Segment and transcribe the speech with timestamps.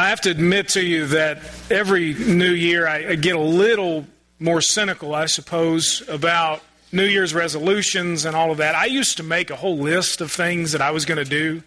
[0.00, 4.06] I have to admit to you that every new year I, get a little
[4.38, 8.74] more cynical, I suppose, about New Year's resolutions and all of that.
[8.74, 11.62] I used to make a whole list of things that I was going to do.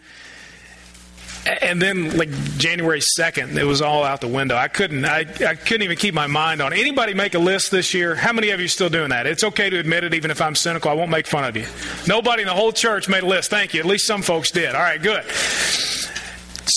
[1.61, 4.55] And then, like January second, it was all out the window.
[4.55, 5.03] I couldn't.
[5.03, 6.71] I, I couldn't even keep my mind on.
[6.71, 8.15] Anybody make a list this year?
[8.15, 9.27] How many of you still doing that?
[9.27, 10.89] It's okay to admit it, even if I'm cynical.
[10.89, 11.67] I won't make fun of you.
[12.07, 13.49] Nobody in the whole church made a list.
[13.49, 13.81] Thank you.
[13.81, 14.73] At least some folks did.
[14.73, 15.25] All right, good.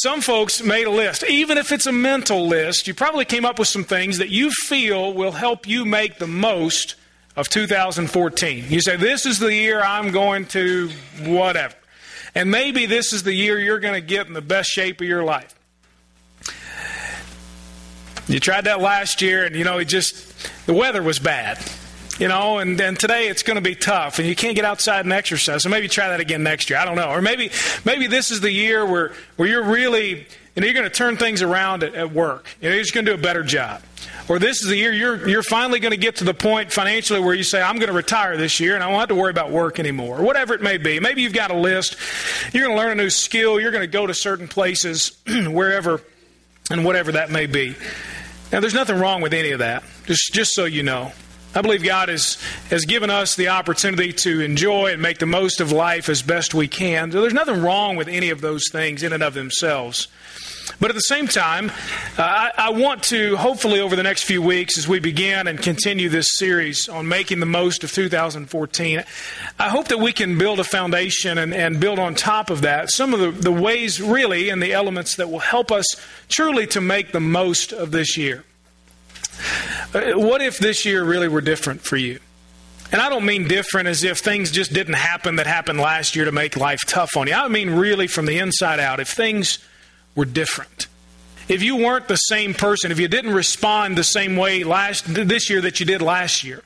[0.03, 1.25] Some folks made a list.
[1.25, 4.51] Even if it's a mental list, you probably came up with some things that you
[4.51, 6.97] feel will help you make the most
[7.35, 8.67] of 2014.
[8.69, 10.91] You say, This is the year I'm going to
[11.23, 11.75] whatever.
[12.35, 15.07] And maybe this is the year you're going to get in the best shape of
[15.07, 15.55] your life.
[18.29, 21.59] You tried that last year, and you know, it just, the weather was bad
[22.19, 25.05] you know, and then today it's going to be tough, and you can't get outside
[25.05, 25.63] and exercise.
[25.63, 26.79] So maybe try that again next year.
[26.79, 27.51] I don't know, or maybe
[27.85, 30.27] maybe this is the year where where you're really, you
[30.57, 32.47] know, you're going to turn things around at, at work.
[32.61, 33.83] You know, you're just going to do a better job.
[34.29, 37.21] Or this is the year you're you're finally going to get to the point financially
[37.21, 39.31] where you say, I'm going to retire this year, and I won't have to worry
[39.31, 40.99] about work anymore, or whatever it may be.
[40.99, 41.97] Maybe you've got a list.
[42.53, 43.61] You're going to learn a new skill.
[43.61, 46.01] You're going to go to certain places, wherever,
[46.71, 47.77] and whatever that may be.
[48.51, 49.85] Now, there's nothing wrong with any of that.
[50.07, 51.13] Just just so you know.
[51.57, 52.35] I believe God has,
[52.69, 56.53] has given us the opportunity to enjoy and make the most of life as best
[56.53, 57.09] we can.
[57.09, 60.09] There's nothing wrong with any of those things in and of themselves.
[60.81, 61.71] But at the same time,
[62.19, 65.59] uh, I, I, want to hopefully over the next few weeks, as we begin and
[65.59, 69.05] continue this series on making the most of 2014,
[69.59, 72.91] I hope that we can build a foundation and, and build on top of that
[72.91, 75.87] some of the, the ways, really, and the elements that will help us
[76.29, 78.45] truly to make the most of this year.
[79.95, 82.21] Uh, what if this year really were different for you?
[82.93, 86.25] And I don't mean different as if things just didn't happen that happened last year
[86.25, 87.35] to make life tough on you.
[87.35, 89.01] I mean really from the inside out.
[89.01, 89.59] If things
[90.15, 90.87] were different.
[91.49, 95.49] If you weren't the same person, if you didn't respond the same way last this
[95.49, 96.63] year that you did last year.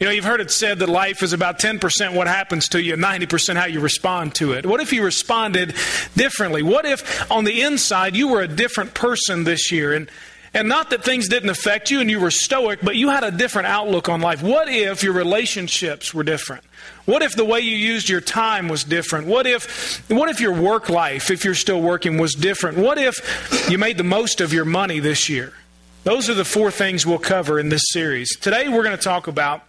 [0.00, 2.94] You know, you've heard it said that life is about 10% what happens to you
[2.94, 4.66] and 90% how you respond to it.
[4.66, 5.74] What if you responded
[6.14, 6.62] differently?
[6.62, 10.10] What if on the inside you were a different person this year and
[10.56, 13.30] and not that things didn't affect you and you were stoic, but you had a
[13.30, 14.42] different outlook on life.
[14.42, 16.64] What if your relationships were different?
[17.04, 19.26] What if the way you used your time was different?
[19.26, 22.78] What if, what if your work life, if you're still working, was different?
[22.78, 25.52] What if you made the most of your money this year?
[26.04, 28.34] Those are the four things we'll cover in this series.
[28.38, 29.62] Today we're going to talk about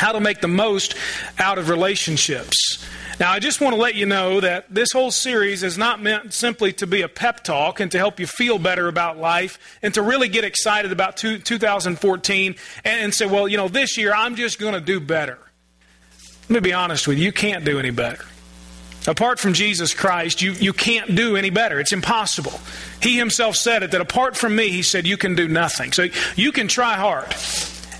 [0.00, 0.94] how to make the most
[1.38, 2.84] out of relationships.
[3.20, 6.32] Now, I just want to let you know that this whole series is not meant
[6.32, 9.92] simply to be a pep talk and to help you feel better about life and
[9.92, 14.14] to really get excited about two, 2014 and, and say, well, you know, this year
[14.14, 15.38] I'm just going to do better.
[16.48, 18.24] Let me be honest with you, you can't do any better.
[19.06, 21.78] Apart from Jesus Christ, you, you can't do any better.
[21.78, 22.58] It's impossible.
[23.02, 25.92] He himself said it that apart from me, he said, you can do nothing.
[25.92, 26.06] So
[26.36, 27.34] you can try hard.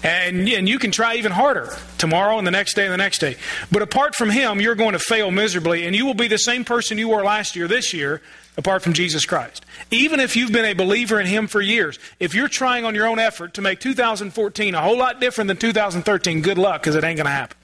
[0.02, 3.18] And, and you can try even harder tomorrow and the next day and the next
[3.18, 3.36] day.
[3.70, 6.64] But apart from Him, you're going to fail miserably, and you will be the same
[6.64, 8.22] person you were last year, this year,
[8.56, 9.64] apart from Jesus Christ.
[9.90, 13.06] Even if you've been a believer in Him for years, if you're trying on your
[13.06, 17.04] own effort to make 2014 a whole lot different than 2013, good luck, because it
[17.04, 17.59] ain't going to happen.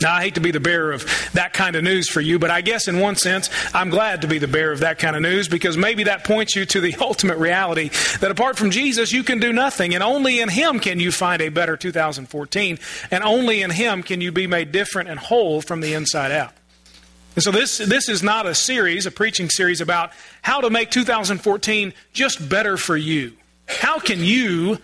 [0.00, 2.50] Now, I hate to be the bearer of that kind of news for you, but
[2.50, 5.22] I guess in one sense, I'm glad to be the bearer of that kind of
[5.22, 7.90] news because maybe that points you to the ultimate reality
[8.20, 11.40] that apart from Jesus, you can do nothing, and only in Him can you find
[11.40, 12.78] a better 2014,
[13.10, 16.52] and only in Him can you be made different and whole from the inside out.
[17.36, 20.12] And so this, this is not a series, a preaching series about
[20.42, 23.32] how to make 2014 just better for you.
[23.66, 24.78] How can you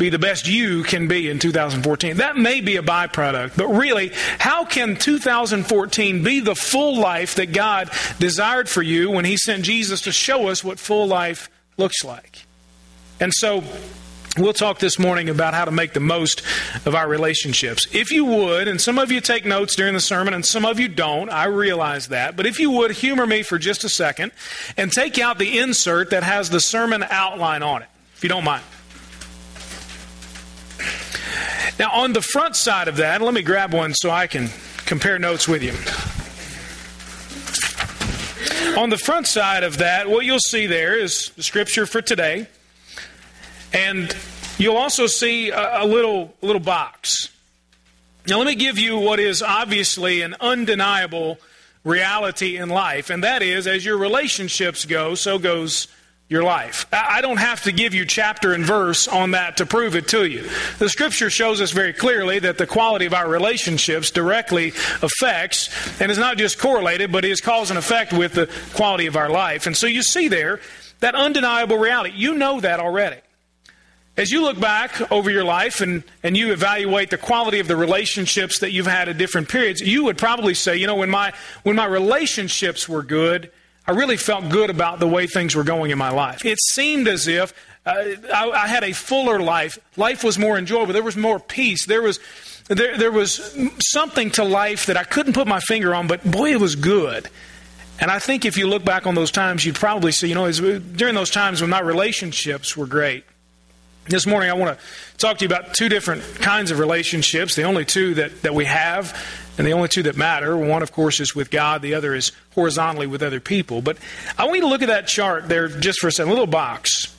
[0.00, 2.16] be the best you can be in 2014.
[2.16, 7.52] That may be a byproduct, but really, how can 2014 be the full life that
[7.52, 12.02] God desired for you when He sent Jesus to show us what full life looks
[12.02, 12.46] like?
[13.20, 13.62] And so,
[14.38, 16.42] We'll talk this morning about how to make the most
[16.86, 17.88] of our relationships.
[17.92, 20.78] If you would, and some of you take notes during the sermon and some of
[20.78, 24.30] you don't, I realize that, but if you would humor me for just a second
[24.76, 28.44] and take out the insert that has the sermon outline on it, if you don't
[28.44, 28.62] mind.
[31.78, 34.48] Now, on the front side of that, let me grab one so I can
[34.86, 35.72] compare notes with you.
[38.80, 42.46] On the front side of that, what you'll see there is the scripture for today.
[43.72, 44.14] And
[44.58, 47.30] you'll also see a, a little, little box.
[48.26, 51.38] Now, let me give you what is obviously an undeniable
[51.84, 55.88] reality in life, and that is as your relationships go, so goes
[56.30, 56.86] your life.
[56.92, 60.24] I don't have to give you chapter and verse on that to prove it to
[60.24, 60.48] you.
[60.78, 64.68] The scripture shows us very clearly that the quality of our relationships directly
[65.02, 69.16] affects, and is not just correlated, but is cause and effect with the quality of
[69.16, 69.66] our life.
[69.66, 70.60] And so you see there
[71.00, 72.14] that undeniable reality.
[72.14, 73.16] You know that already.
[74.16, 77.76] As you look back over your life and, and you evaluate the quality of the
[77.76, 81.32] relationships that you've had at different periods, you would probably say, you know, when my,
[81.64, 83.50] when my relationships were good,
[83.90, 86.44] I really felt good about the way things were going in my life.
[86.44, 87.52] It seemed as if
[87.84, 87.90] uh,
[88.32, 89.80] I, I had a fuller life.
[89.96, 90.92] Life was more enjoyable.
[90.92, 91.86] There was more peace.
[91.86, 92.20] There was,
[92.68, 96.52] there, there was something to life that I couldn't put my finger on, but boy,
[96.52, 97.28] it was good.
[97.98, 100.48] And I think if you look back on those times, you'd probably see, you know,
[100.52, 103.24] during those times when my relationships were great,
[104.06, 104.84] this morning, I want to
[105.18, 108.66] talk to you about two different kinds of relationships, the only two that, that we
[108.66, 109.16] have,
[109.60, 110.56] and the only two that matter.
[110.56, 113.82] One, of course, is with God, the other is horizontally with other people.
[113.82, 113.98] But
[114.38, 116.46] I want you to look at that chart there just for a second, a little
[116.46, 117.14] box.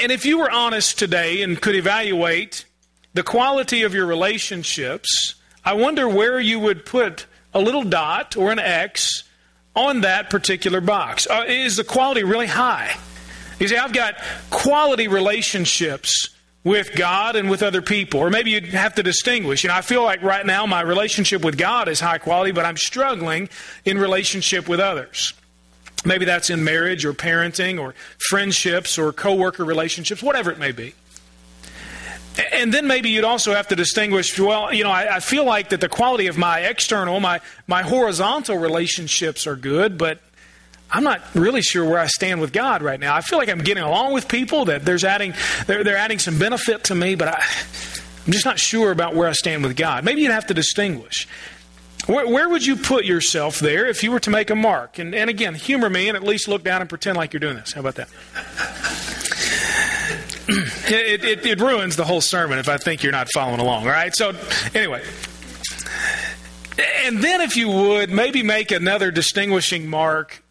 [0.00, 2.64] And if you were honest today and could evaluate
[3.12, 8.50] the quality of your relationships, I wonder where you would put a little dot or
[8.50, 9.24] an X
[9.76, 11.26] on that particular box.
[11.26, 12.96] Uh, is the quality really high?
[13.58, 14.14] You see, I've got
[14.48, 16.30] quality relationships
[16.64, 18.20] with God and with other people.
[18.20, 19.64] Or maybe you'd have to distinguish.
[19.64, 22.64] You know, I feel like right now my relationship with God is high quality, but
[22.64, 23.48] I'm struggling
[23.84, 25.34] in relationship with others.
[26.04, 30.94] Maybe that's in marriage or parenting or friendships or coworker relationships, whatever it may be.
[32.52, 35.68] And then maybe you'd also have to distinguish, well, you know, I, I, feel like
[35.68, 40.18] that the quality of my external, my, my horizontal relationships are good, but
[40.92, 43.16] I'm not really sure where I stand with God right now.
[43.16, 45.32] I feel like I'm getting along with people that there's adding
[45.66, 47.42] they're, they're adding some benefit to me, but I,
[48.26, 50.04] I'm just not sure about where I stand with God.
[50.04, 51.26] Maybe you'd have to distinguish.
[52.06, 54.98] Where, where, would you put yourself there if you were to make a mark?
[54.98, 57.56] And, and again, humor me and at least look down and pretend like you're doing
[57.56, 57.72] this.
[57.72, 58.08] How about that?
[60.48, 63.84] it, it, it ruins the whole sermon if I think you're not following along.
[63.84, 64.14] All right.
[64.14, 64.34] So
[64.74, 65.02] anyway,
[67.04, 70.42] and then if you would maybe make another distinguishing mark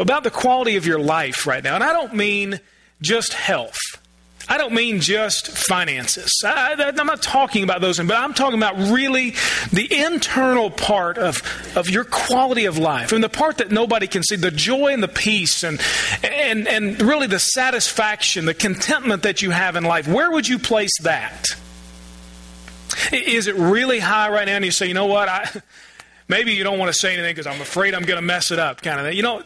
[0.00, 1.74] about the quality of your life right now.
[1.74, 2.58] And I don't mean
[3.00, 3.78] just health.
[4.48, 6.42] I don't mean just finances.
[6.44, 9.36] I, am not talking about those, but I'm talking about really
[9.72, 11.40] the internal part of,
[11.76, 15.04] of your quality of life and the part that nobody can see the joy and
[15.04, 15.80] the peace and,
[16.24, 20.08] and, and really the satisfaction, the contentment that you have in life.
[20.08, 21.46] Where would you place that?
[23.12, 24.56] Is it really high right now?
[24.56, 25.28] And you say, you know what?
[25.28, 25.48] I,
[26.30, 28.58] maybe you don't want to say anything because I'm afraid I'm going to mess it
[28.58, 29.16] up, kind of thing.
[29.16, 29.42] You know,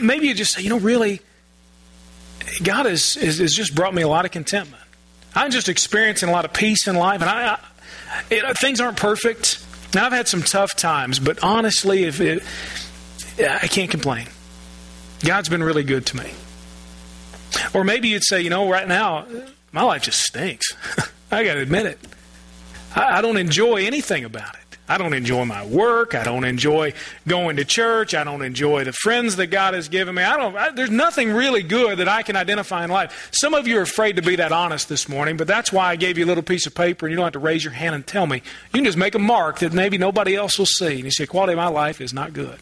[0.00, 1.20] maybe you just say, you know, really,
[2.62, 4.82] God has, has, just brought me a lot of contentment.
[5.34, 7.58] I'm just experiencing a lot of peace in life, and I,
[8.30, 9.64] I things aren't perfect.
[9.94, 12.42] Now I've had some tough times, but honestly, if it,
[13.38, 14.28] I can't complain.
[15.24, 16.30] God's been really good to me.
[17.74, 19.26] Or maybe you'd say, you know, right now
[19.72, 20.74] my life just stinks.
[21.30, 21.98] I got to admit it.
[22.94, 24.65] I, I don't enjoy anything about it.
[24.88, 26.14] I don't enjoy my work.
[26.14, 26.92] I don't enjoy
[27.26, 28.14] going to church.
[28.14, 30.22] I don't enjoy the friends that God has given me.
[30.22, 30.56] I don't.
[30.56, 33.28] I, there's nothing really good that I can identify in life.
[33.32, 35.96] Some of you are afraid to be that honest this morning, but that's why I
[35.96, 37.96] gave you a little piece of paper, and you don't have to raise your hand
[37.96, 38.36] and tell me.
[38.36, 41.26] You can just make a mark that maybe nobody else will see, and you say,
[41.26, 42.58] "Quality of my life is not good."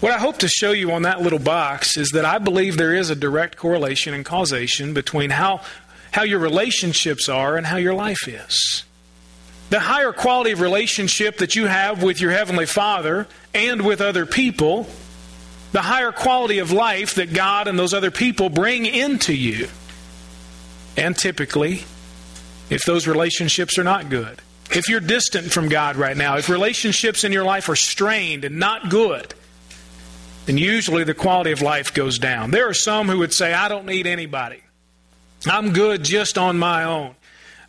[0.00, 2.94] What I hope to show you on that little box is that I believe there
[2.94, 5.60] is a direct correlation and causation between how
[6.12, 8.84] how your relationships are and how your life is
[9.70, 14.26] the higher quality of relationship that you have with your Heavenly Father and with other
[14.26, 14.86] people,
[15.72, 19.68] the higher quality of life that God and those other people bring into you.
[20.96, 21.84] And typically,
[22.68, 24.42] if those relationships are not good,
[24.72, 28.58] if you're distant from God right now, if relationships in your life are strained and
[28.58, 29.34] not good,
[30.46, 32.50] then usually the quality of life goes down.
[32.50, 34.62] There are some who would say, I don't need anybody.
[35.46, 37.14] I'm good just on my own.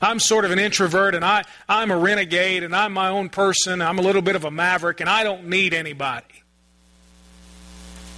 [0.02, 3.82] I'm sort of an introvert and I, I'm a renegade and I'm my own person.
[3.82, 6.26] I'm a little bit of a maverick and I don't need anybody.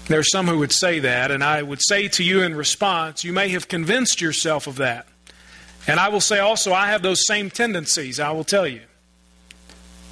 [0.08, 3.24] There are some who would say that, and I would say to you in response,
[3.24, 5.08] you may have convinced yourself of that.
[5.88, 8.82] And I will say also, I have those same tendencies, I will tell you.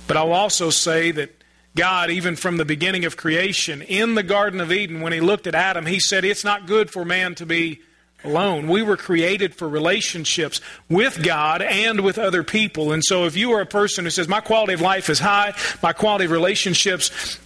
[0.08, 1.32] But I will also say that
[1.76, 5.48] God, even from the beginning of creation, in the Garden of Eden, when He looked
[5.48, 7.82] at Adam, He said, It's not good for man to be
[8.24, 8.68] alone.
[8.68, 12.92] We were created for relationships with God and with other people.
[12.92, 15.54] And so if you are a person who says, My quality of life is high,
[15.82, 17.40] my quality of relationships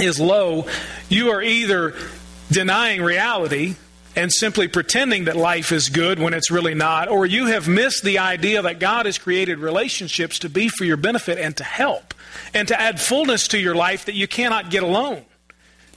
[0.00, 0.66] is low,
[1.08, 1.94] you are either
[2.50, 3.76] denying reality
[4.16, 8.02] and simply pretending that life is good when it's really not, or you have missed
[8.02, 12.14] the idea that God has created relationships to be for your benefit and to help
[12.52, 15.24] and to add fullness to your life that you cannot get alone.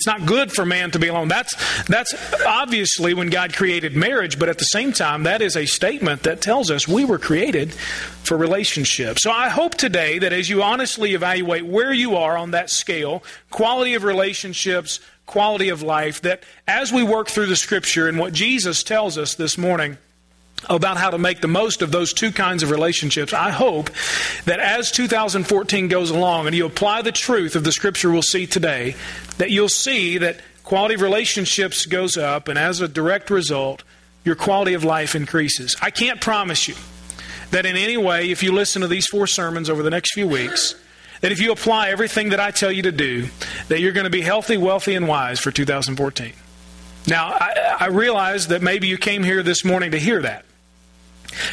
[0.01, 1.27] It's not good for man to be alone.
[1.27, 1.53] That's,
[1.84, 2.12] that's
[2.43, 6.41] obviously when God created marriage, but at the same time, that is a statement that
[6.41, 9.22] tells us we were created for relationships.
[9.22, 13.24] So I hope today that as you honestly evaluate where you are on that scale,
[13.51, 18.34] quality of relationships, quality of life that as we work through the scripture and what
[18.34, 20.00] Jesus tells us this morning,
[20.70, 23.34] about how to make the most of those two kinds of relationships.
[23.34, 23.89] I hope
[24.46, 28.48] that as 2014 goes along and you apply the truth of the scripture we'll see
[28.48, 28.96] today,
[29.38, 33.84] that you'll see that quality of relationships goes up, and as a direct result,
[34.24, 35.75] your quality of life increases.
[35.82, 36.75] I can't promise you
[37.51, 40.27] that in any way, if you listen to these four sermons over the next few
[40.27, 40.75] weeks,
[41.22, 43.27] that if you apply everything that I tell you to do,
[43.68, 46.34] that you're going to be healthy, wealthy, and wise for 2014.
[47.08, 50.46] Now, I, I realize that maybe you came here this morning to hear that.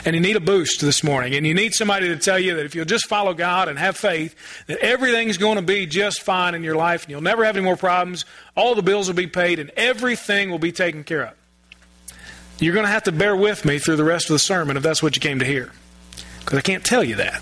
[0.04, 1.34] And you need a boost this morning.
[1.34, 3.96] And you need somebody to tell you that if you'll just follow God and have
[3.96, 4.34] faith,
[4.66, 7.64] that everything's going to be just fine in your life and you'll never have any
[7.64, 8.24] more problems.
[8.56, 11.34] All the bills will be paid and everything will be taken care of.
[12.58, 14.82] You're going to have to bear with me through the rest of the sermon if
[14.82, 15.70] that's what you came to hear.
[16.40, 17.40] Because I can't tell you that.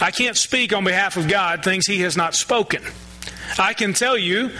[0.00, 2.82] I can't speak on behalf of God things He has not spoken.
[3.58, 4.50] I can tell you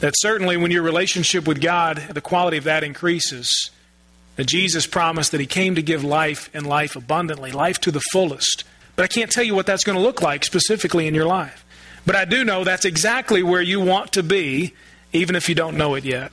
[0.00, 3.70] that certainly when your relationship with God, the quality of that increases.
[4.36, 8.00] That Jesus promised that He came to give life and life abundantly, life to the
[8.12, 8.64] fullest.
[8.96, 11.64] But I can't tell you what that's going to look like specifically in your life.
[12.06, 14.74] But I do know that's exactly where you want to be,
[15.12, 16.32] even if you don't know it yet.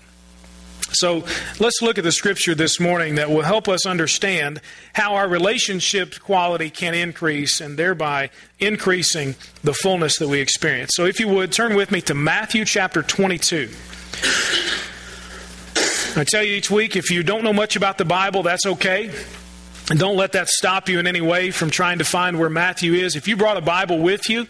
[0.92, 1.26] So
[1.60, 4.62] let's look at the scripture this morning that will help us understand
[4.94, 10.92] how our relationship quality can increase and thereby increasing the fullness that we experience.
[10.94, 13.70] So if you would, turn with me to Matthew chapter 22.
[16.18, 19.12] I tell you each week if you don't know much about the Bible, that's okay.
[19.90, 22.94] And don't let that stop you in any way from trying to find where Matthew
[22.94, 23.16] is.
[23.16, 24.48] If you brought a Bible with you,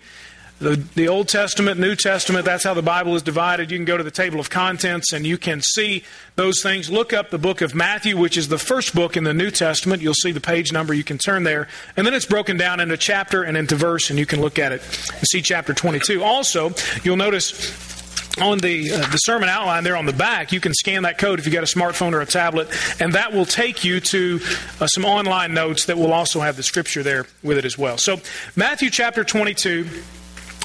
[0.59, 3.69] the, the Old Testament, New Testament, that's how the Bible is divided.
[3.69, 6.03] You can go to the table of contents and you can see
[6.35, 6.89] those things.
[6.89, 10.01] Look up the book of Matthew, which is the first book in the New Testament.
[10.01, 10.95] You'll see the page number.
[10.95, 11.67] You can turn there.
[11.95, 14.71] And then it's broken down into chapter and into verse, and you can look at
[14.71, 14.81] it
[15.13, 16.23] and see chapter 22.
[16.23, 18.06] Also, you'll notice
[18.41, 21.39] on the uh, the sermon outline there on the back, you can scan that code
[21.39, 24.39] if you got a smartphone or a tablet, and that will take you to
[24.79, 27.97] uh, some online notes that will also have the scripture there with it as well.
[27.97, 28.19] So,
[28.55, 29.87] Matthew chapter 22.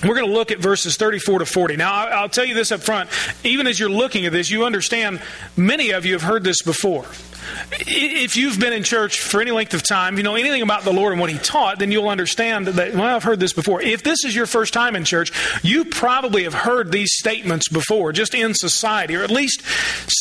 [0.03, 1.77] We're going to look at verses 34 to 40.
[1.77, 3.09] Now, I'll tell you this up front.
[3.45, 5.23] Even as you're looking at this, you understand
[5.57, 7.05] many of you have heard this before.
[7.73, 10.93] If you've been in church for any length of time, you know anything about the
[10.93, 13.83] Lord and what He taught, then you'll understand that, well, I've heard this before.
[13.83, 15.33] If this is your first time in church,
[15.63, 19.63] you probably have heard these statements before, just in society, or at least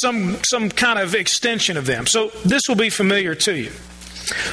[0.02, 2.08] some, some kind of extension of them.
[2.08, 3.72] So this will be familiar to you.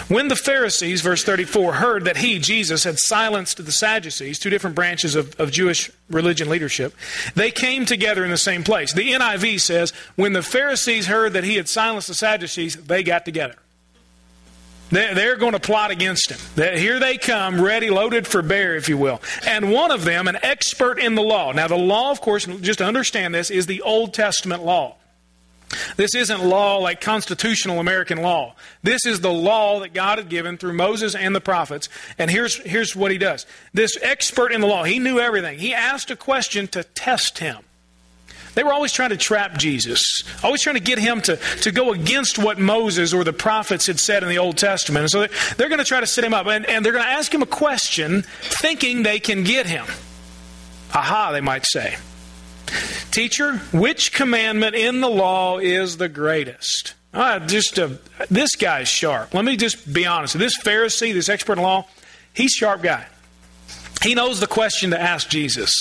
[0.08, 4.76] When the Pharisees, verse 34, heard that he, Jesus, had silenced the Sadducees, two different
[4.76, 6.94] branches of, of Jewish religion leadership,
[7.35, 8.92] they came together in the same place.
[8.92, 13.25] The NIV says, when the Pharisees heard that he had silenced the Sadducees, they got
[13.25, 13.56] together.
[14.90, 16.38] They're going to plot against him.
[16.56, 19.20] Here they come, ready, loaded for bear, if you will.
[19.47, 21.52] And one of them, an expert in the law.
[21.52, 24.97] Now, the law, of course, just to understand this, is the Old Testament law.
[25.96, 28.54] This isn't law like constitutional American law.
[28.82, 31.88] This is the law that God had given through Moses and the prophets.
[32.18, 33.46] And here's, here's what he does.
[33.75, 35.58] This expert in the law, he knew everything.
[35.58, 37.58] He asked a question to test him.
[38.54, 41.92] They were always trying to trap Jesus, always trying to get him to, to go
[41.92, 45.02] against what Moses or the prophets had said in the Old Testament.
[45.02, 46.46] And so they're, they're going to try to set him up.
[46.46, 49.87] And, and they're going to ask him a question thinking they can get him.
[50.92, 51.98] Aha, they might say.
[53.10, 56.94] Teacher, which commandment in the law is the greatest?
[57.12, 57.78] Uh, just
[58.30, 59.32] this guy's sharp.
[59.34, 60.38] Let me just be honest.
[60.38, 61.87] This Pharisee, this expert in law,
[62.34, 63.06] he's sharp guy.
[64.02, 65.72] He knows the question to ask Jesus.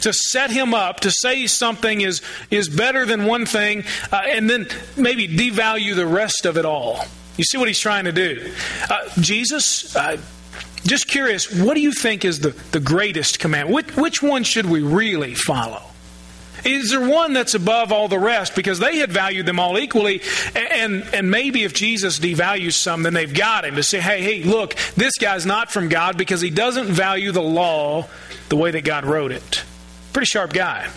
[0.00, 4.50] To set him up, to say something is, is better than one thing, uh, and
[4.50, 7.04] then maybe devalue the rest of it all.
[7.38, 8.52] You see what he's trying to do.
[8.90, 10.18] Uh, Jesus, uh,
[10.86, 13.70] just curious, what do you think is the, the greatest command?
[13.72, 15.82] Which, which one should we really follow?
[16.64, 18.54] Is there one that's above all the rest?
[18.54, 20.22] Because they had valued them all equally.
[20.54, 24.42] And, and maybe if Jesus devalues some, then they've got him to say, hey, hey,
[24.42, 28.06] look, this guy's not from God because he doesn't value the law
[28.48, 29.62] the way that God wrote it.
[30.12, 30.88] Pretty sharp guy.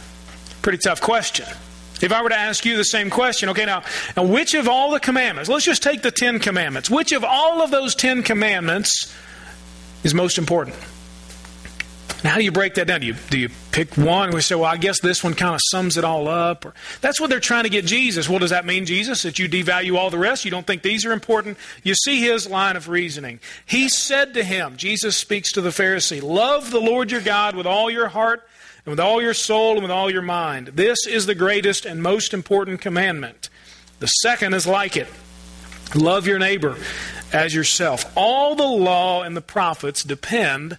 [0.62, 1.46] Pretty tough question.
[2.02, 3.84] If I were to ask you the same question, okay, now,
[4.16, 7.62] now which of all the commandments, let's just take the Ten Commandments, which of all
[7.62, 9.14] of those Ten Commandments
[10.04, 10.76] is most important?
[12.28, 13.00] Now, how do you break that down?
[13.00, 15.62] Do you, do you pick one we say, well, I guess this one kind of
[15.64, 16.66] sums it all up?
[16.66, 18.28] Or, that's what they're trying to get Jesus.
[18.28, 20.44] Well, does that mean, Jesus, that you devalue all the rest?
[20.44, 21.58] You don't think these are important?
[21.84, 23.40] You see his line of reasoning.
[23.66, 27.66] He said to him, Jesus speaks to the Pharisee, Love the Lord your God with
[27.66, 28.46] all your heart
[28.86, 30.72] and with all your soul and with all your mind.
[30.74, 33.50] This is the greatest and most important commandment.
[34.00, 35.08] The second is like it
[35.96, 36.76] love your neighbor
[37.32, 38.12] as yourself.
[38.18, 40.78] All the law and the prophets depend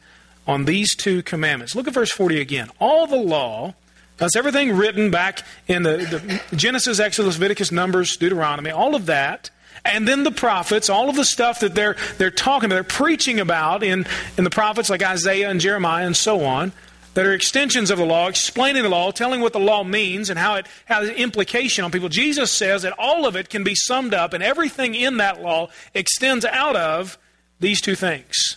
[0.49, 1.77] on these two commandments.
[1.77, 2.71] Look at verse 40 again.
[2.81, 3.75] All the law
[4.17, 9.51] That's everything written back in the, the Genesis, Exodus, Leviticus, Numbers, Deuteronomy, all of that.
[9.85, 13.39] And then the prophets, all of the stuff that they're, they're talking about, they're preaching
[13.39, 16.73] about in, in the prophets like Isaiah and Jeremiah and so on,
[17.15, 20.39] that are extensions of the law, explaining the law, telling what the law means and
[20.39, 22.09] how it has implication on people.
[22.09, 25.69] Jesus says that all of it can be summed up, and everything in that law
[25.95, 27.19] extends out of
[27.61, 28.57] these two things.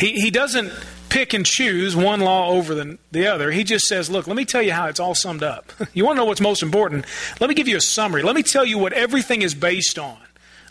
[0.00, 0.72] He, he doesn't
[1.10, 3.50] pick and choose one law over the, the other.
[3.50, 5.72] He just says, look, let me tell you how it's all summed up.
[5.92, 7.04] you want to know what's most important?
[7.38, 8.22] Let me give you a summary.
[8.22, 10.16] Let me tell you what everything is based on.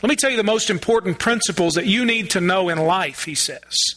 [0.02, 3.26] Let me tell you the most important principles that you need to know in life,
[3.26, 3.96] he says.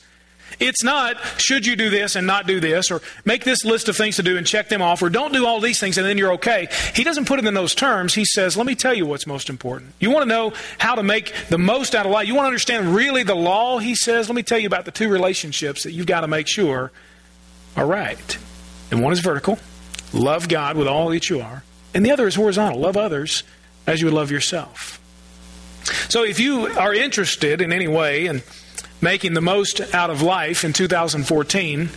[0.63, 3.97] It's not, should you do this and not do this, or make this list of
[3.97, 6.19] things to do and check them off, or don't do all these things and then
[6.19, 6.69] you're okay.
[6.95, 8.15] He doesn't put it in those terms.
[8.15, 9.93] He says, let me tell you what's most important.
[9.99, 12.29] You want to know how to make the most out of life.
[12.29, 14.93] You want to understand really the law, he says, let me tell you about the
[14.93, 16.93] two relationships that you've got to make sure
[17.77, 18.39] are right.
[18.91, 19.59] And one is vertical,
[20.13, 23.43] love God with all that you are, and the other is horizontal, love others
[23.87, 25.01] as you would love yourself.
[26.09, 28.45] So if you are interested in any way and
[29.03, 31.91] making the most out of life in 2014,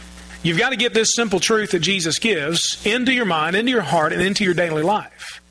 [0.43, 3.81] you've got to get this simple truth that Jesus gives into your mind, into your
[3.81, 5.41] heart, and into your daily life.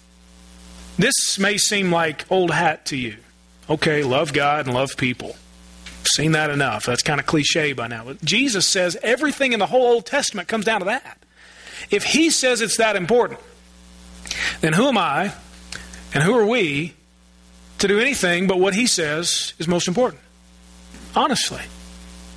[0.98, 3.16] This may seem like old hat to you.
[3.70, 5.36] Okay, love God and love people.
[6.04, 6.84] Seen that enough.
[6.84, 8.04] That's kind of cliche by now.
[8.04, 11.18] But Jesus says everything in the whole Old Testament comes down to that.
[11.90, 13.40] If He says it's that important,
[14.60, 15.32] then who am I
[16.12, 16.94] and who are we
[17.78, 20.20] to do anything but what He says is most important?
[21.14, 21.62] Honestly.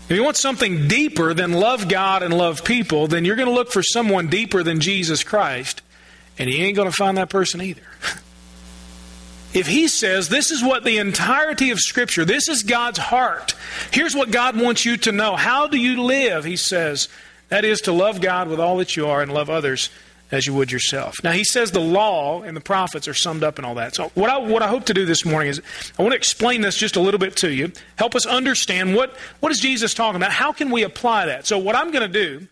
[0.09, 3.53] If you want something deeper than love God and love people, then you're going to
[3.53, 5.81] look for someone deeper than Jesus Christ,
[6.37, 7.81] and you ain't going to find that person either.
[9.53, 13.53] if he says this is what the entirety of Scripture, this is God's heart,
[13.91, 15.35] here's what God wants you to know.
[15.35, 16.45] How do you live?
[16.45, 17.09] He says,
[17.49, 19.89] that is to love God with all that you are and love others
[20.31, 21.15] as you would yourself.
[21.23, 23.95] Now, he says the law and the prophets are summed up in all that.
[23.95, 25.61] So, what I, what I hope to do this morning is
[25.97, 29.15] I want to explain this just a little bit to you, help us understand what,
[29.39, 30.31] what is Jesus talking about?
[30.31, 31.47] How can we apply that?
[31.47, 32.47] So, what I'm going to do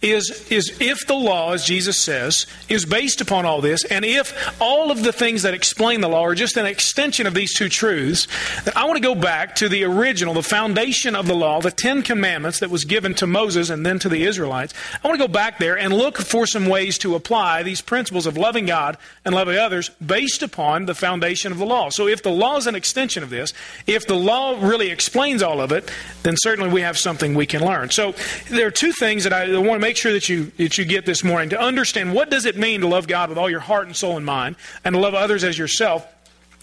[0.00, 4.32] is, is if the law, as Jesus says, is based upon all this, and if
[4.60, 7.68] all of the things that explain the law are just an extension of these two
[7.68, 8.26] truths,
[8.64, 11.70] then I want to go back to the original, the foundation of the law, the
[11.70, 14.74] Ten Commandments that was given to Moses and then to the Israelites.
[15.02, 18.26] I want to go back there and look for some ways to apply these principles
[18.26, 21.88] of loving God and loving others based upon the foundation of the law.
[21.90, 23.52] So if the law is an extension of this,
[23.86, 25.90] if the law really explains all of it,
[26.22, 27.90] then certainly we have something we can learn.
[27.90, 28.14] So
[28.48, 31.06] there are two things that I want to make sure that you, that you get
[31.06, 33.86] this morning to understand what does it mean to love God with all your heart
[33.86, 36.06] and soul and mind and to love others as yourself.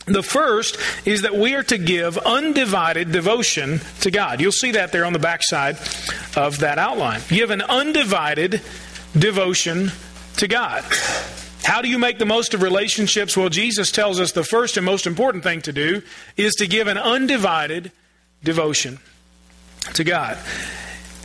[0.06, 4.42] The first is that we are to give undivided devotion to God.
[4.42, 5.78] You'll see that there on the backside
[6.36, 7.22] of that outline.
[7.28, 8.62] Give an undivided
[9.18, 9.92] devotion
[10.38, 10.84] to God.
[11.64, 13.38] How do you make the most of relationships?
[13.38, 16.02] Well, Jesus tells us the first and most important thing to do
[16.38, 17.92] is to give an undivided
[18.44, 19.00] devotion
[19.94, 20.38] to God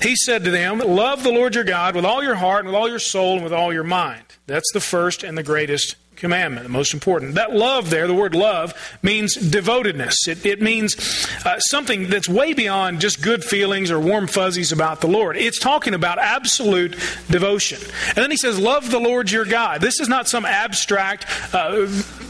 [0.05, 2.77] he said to them, Love the Lord your God with all your heart and with
[2.77, 4.25] all your soul and with all your mind.
[4.47, 7.35] That's the first and the greatest commandment, the most important.
[7.35, 10.29] That love there, the word love, means devotedness.
[10.29, 15.01] It, it means uh, something that's way beyond just good feelings or warm fuzzies about
[15.01, 15.37] the Lord.
[15.37, 16.93] It's talking about absolute
[17.29, 17.79] devotion.
[18.09, 19.81] And then he says, Love the Lord your God.
[19.81, 21.87] This is not some abstract, uh,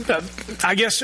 [0.09, 0.23] uh,
[0.63, 1.03] I guess,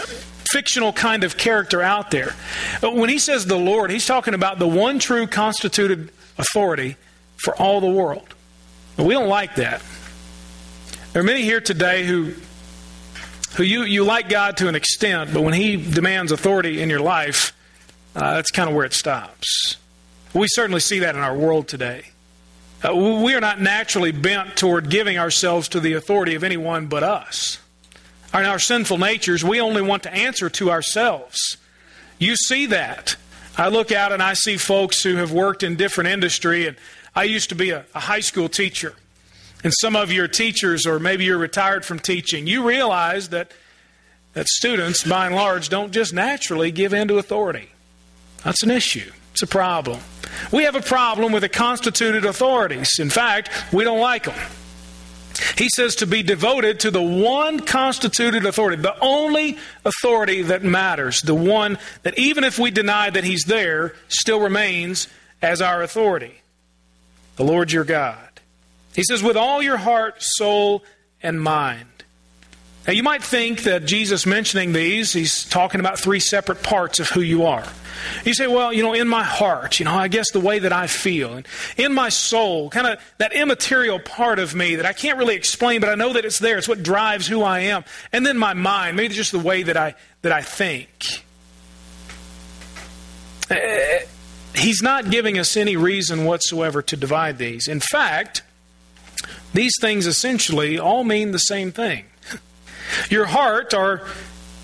[0.51, 2.35] fictional kind of character out there.
[2.81, 6.97] But when he says the Lord, he's talking about the one true constituted authority
[7.37, 8.35] for all the world.
[8.97, 9.83] But we don't like that.
[11.13, 12.35] There are many here today who
[13.57, 17.01] who you, you like God to an extent, but when He demands authority in your
[17.01, 17.53] life,
[18.15, 19.77] uh, that's kind of where it stops.
[20.33, 22.05] We certainly see that in our world today.
[22.83, 27.03] Uh, we are not naturally bent toward giving ourselves to the authority of anyone but
[27.03, 27.59] us.
[28.33, 31.57] In our sinful natures, we only want to answer to ourselves.
[32.19, 33.17] You see that
[33.61, 36.79] I look out and I see folks who have worked in different industry, and
[37.15, 38.95] I used to be a, a high school teacher.
[39.63, 43.53] And some of your teachers, or maybe you're retired from teaching, you realize that,
[44.33, 47.69] that students, by and large, don't just naturally give in to authority.
[48.45, 49.13] That's an issue.
[49.33, 50.01] It's a problem.
[50.51, 52.99] We have a problem with the constituted authorities.
[52.99, 54.39] In fact, we don't like them.
[55.57, 61.21] He says to be devoted to the one constituted authority, the only authority that matters,
[61.21, 65.09] the one that even if we deny that He's there, still remains
[65.43, 66.41] as our authority
[67.37, 68.19] the Lord your God.
[68.95, 70.85] He says, with all your heart, soul,
[71.23, 71.90] and mind.
[72.91, 77.09] Now, you might think that Jesus mentioning these, he's talking about three separate parts of
[77.09, 77.65] who you are.
[78.25, 80.73] You say, well, you know, in my heart, you know, I guess the way that
[80.73, 84.93] I feel, and in my soul, kind of that immaterial part of me that I
[84.93, 86.59] can't really explain, but I know that it's there.
[86.59, 87.85] It's what drives who I am.
[88.13, 91.23] And then my mind, maybe just the way that I that I think.
[93.51, 94.01] Eh,
[94.57, 97.69] he's not giving us any reason whatsoever to divide these.
[97.69, 98.43] In fact,
[99.55, 102.07] these things essentially all mean the same thing.
[103.09, 104.07] Your heart are,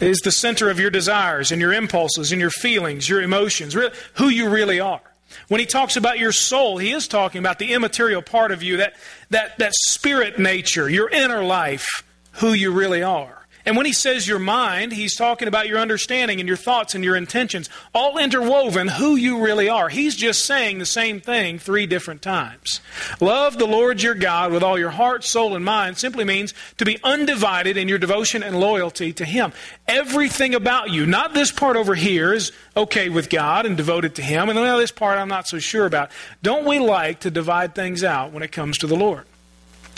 [0.01, 3.95] is the center of your desires and your impulses and your feelings, your emotions, really,
[4.15, 5.01] who you really are.
[5.49, 8.79] When he talks about your soul, he is talking about the immaterial part of you,
[8.79, 8.95] that,
[9.31, 13.36] that, that spirit nature, your inner life, who you really are.
[13.67, 17.03] And when he says your mind, he's talking about your understanding and your thoughts and
[17.03, 19.89] your intentions, all interwoven who you really are.
[19.89, 22.81] He's just saying the same thing three different times.
[23.21, 26.85] Love the Lord your God with all your heart, soul, and mind simply means to
[26.85, 29.53] be undivided in your devotion and loyalty to him.
[29.89, 34.23] Everything about you, not this part over here, is okay with God and devoted to
[34.23, 36.13] him, and well, this part I'm not so sure about.
[36.41, 39.25] Don't we like to divide things out when it comes to the Lord?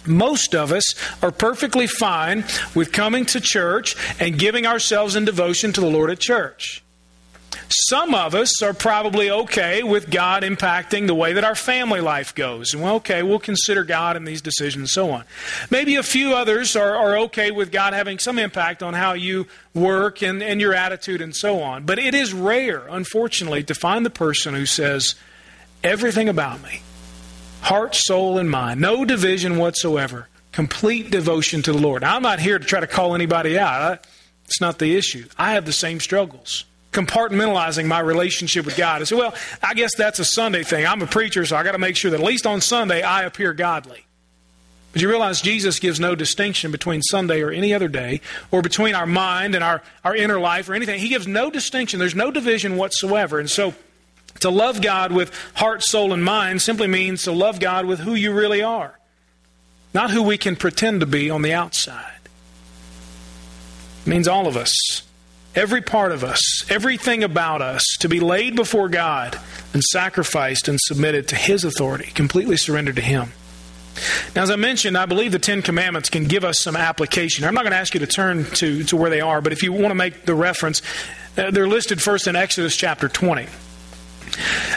[0.08, 2.44] Most of us are perfectly fine
[2.74, 6.82] with coming to church and giving ourselves in devotion to the Lord at church.
[7.70, 12.34] Some of us are probably okay with God impacting the way that our family life
[12.34, 12.72] goes.
[12.72, 15.24] And well, okay, we'll consider God in these decisions and so on.
[15.70, 19.46] Maybe a few others are, are okay with God having some impact on how you
[19.74, 21.84] work and, and your attitude and so on.
[21.84, 25.14] But it is rare, unfortunately, to find the person who says,
[25.84, 26.80] everything about me
[27.62, 28.80] heart, soul, and mind.
[28.80, 30.28] No division whatsoever.
[30.52, 32.02] Complete devotion to the Lord.
[32.02, 34.06] I'm not here to try to call anybody out.
[34.46, 35.28] It's not the issue.
[35.36, 36.64] I have the same struggles.
[36.92, 39.02] Compartmentalizing my relationship with God.
[39.02, 40.86] I say, well, I guess that's a Sunday thing.
[40.86, 43.24] I'm a preacher, so I got to make sure that at least on Sunday I
[43.24, 44.06] appear godly.
[44.92, 48.94] But you realize Jesus gives no distinction between Sunday or any other day, or between
[48.94, 50.98] our mind and our, our inner life or anything.
[50.98, 51.98] He gives no distinction.
[51.98, 53.38] There's no division whatsoever.
[53.38, 53.74] And so
[54.40, 58.14] to love God with heart, soul, and mind simply means to love God with who
[58.14, 58.98] you really are,
[59.94, 62.20] not who we can pretend to be on the outside.
[64.04, 65.02] It means all of us,
[65.54, 69.38] every part of us, everything about us, to be laid before God
[69.74, 73.32] and sacrificed and submitted to His authority, completely surrendered to Him.
[74.34, 77.44] Now, as I mentioned, I believe the Ten Commandments can give us some application.
[77.44, 79.62] I'm not going to ask you to turn to, to where they are, but if
[79.62, 80.82] you want to make the reference,
[81.36, 83.46] uh, they're listed first in Exodus chapter 20.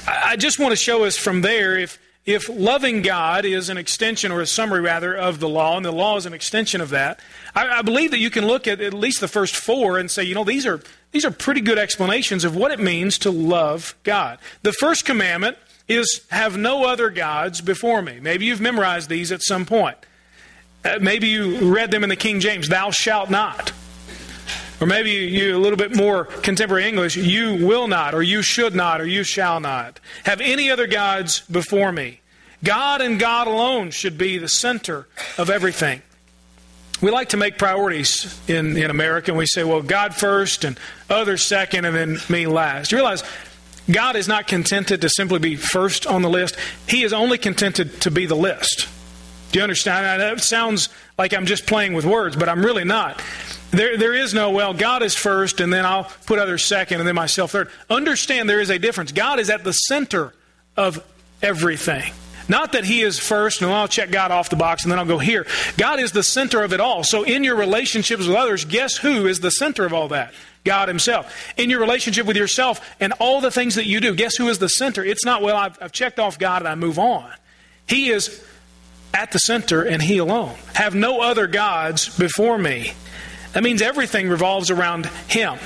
[0.08, 4.32] I just want to show us from there if if loving God is an extension,
[4.32, 7.20] or a summary rather, of the law, and the law is an extension of that,
[7.56, 10.24] I, I, believe that you can look at at least the first four and say,
[10.24, 13.96] you know, these are these are pretty good explanations of what it means to love
[14.04, 14.38] God.
[14.62, 18.20] The first commandment is have no other gods before me.
[18.22, 19.98] Maybe you've memorized these at some point.
[20.86, 22.70] Uh, maybe you read them in the King James.
[22.70, 23.74] Thou shalt not.
[24.82, 28.74] Or maybe you, a little bit more contemporary English, you will not, or you should
[28.74, 32.20] not, or you shall not have any other gods before me.
[32.64, 36.02] God and God alone should be the center of everything.
[37.00, 40.80] We like to make priorities in, in America, and we say, well, God first, and
[41.10, 42.92] others second, and then me last.
[42.92, 43.24] You realize
[43.90, 46.56] God is not contented to simply be first on the list,
[46.88, 48.88] He is only contented to be the list.
[49.52, 50.22] Do you understand?
[50.22, 53.22] That sounds like I'm just playing with words, but I'm really not.
[53.72, 57.08] There, there is no, well, God is first, and then I'll put others second, and
[57.08, 57.70] then myself third.
[57.90, 59.12] Understand there is a difference.
[59.12, 60.34] God is at the center
[60.76, 61.04] of
[61.42, 62.12] everything.
[62.50, 65.06] Not that He is first, and I'll check God off the box, and then I'll
[65.06, 65.48] go here.
[65.78, 67.04] God is the center of it all.
[67.04, 70.34] So in your relationships with others, guess who is the center of all that?
[70.66, 71.54] God Himself.
[71.56, 74.60] In your relationship with yourself and all the things that you do, guess who is
[74.60, 75.04] the center?
[75.04, 77.32] It's not, well, I've, I've checked off God and I move on.
[77.88, 78.44] He is
[79.14, 80.56] at the center and He alone.
[80.74, 82.94] Have no other gods before me.
[83.54, 85.60] That means everything revolves around Him,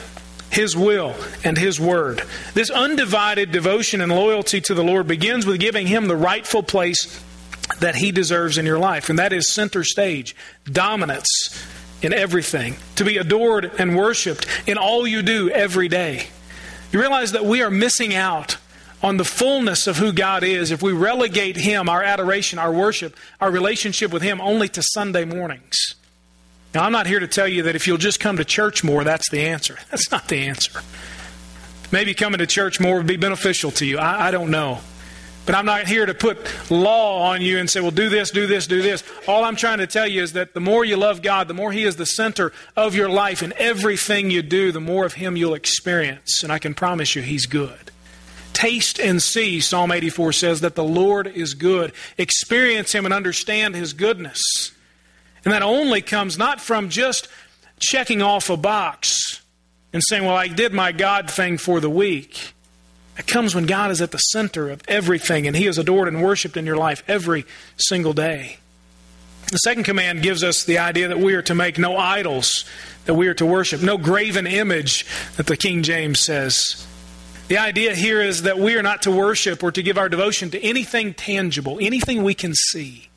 [0.51, 2.23] His will, and His word.
[2.53, 7.23] This undivided devotion and loyalty to the Lord begins with giving Him the rightful place
[7.79, 11.29] that He deserves in your life, and that is center stage, dominance
[12.01, 16.27] in everything, to be adored and worshiped in all you do every day.
[16.91, 18.57] You realize that we are missing out
[19.03, 23.15] on the fullness of who God is if we relegate Him, our adoration, our worship,
[23.39, 25.95] our relationship with Him only to Sunday mornings.
[26.75, 29.05] Now, I'm not here to tell you that if you'll just come to church more,
[29.05, 29.77] that's the answer.
[29.91, 30.81] That's not the answer.
[31.89, 33.97] Maybe coming to church more would be beneficial to you.
[33.97, 34.79] I, I don't know.
[35.45, 36.37] But I'm not here to put
[36.69, 39.03] law on you and say, well, do this, do this, do this.
[39.25, 41.71] All I'm trying to tell you is that the more you love God, the more
[41.71, 45.37] He is the center of your life, and everything you do, the more of Him
[45.37, 46.43] you'll experience.
[46.43, 47.91] And I can promise you, He's good.
[48.51, 51.93] Taste and see, Psalm 84 says, that the Lord is good.
[52.17, 54.71] Experience Him and understand His goodness.
[55.45, 57.27] And that only comes not from just
[57.79, 59.41] checking off a box
[59.93, 62.53] and saying, Well, I did my God thing for the week.
[63.17, 66.21] It comes when God is at the center of everything and He is adored and
[66.21, 67.45] worshiped in your life every
[67.77, 68.57] single day.
[69.51, 72.65] The second command gives us the idea that we are to make no idols
[73.05, 75.05] that we are to worship, no graven image
[75.37, 76.85] that the King James says.
[77.47, 80.49] The idea here is that we are not to worship or to give our devotion
[80.51, 83.09] to anything tangible, anything we can see.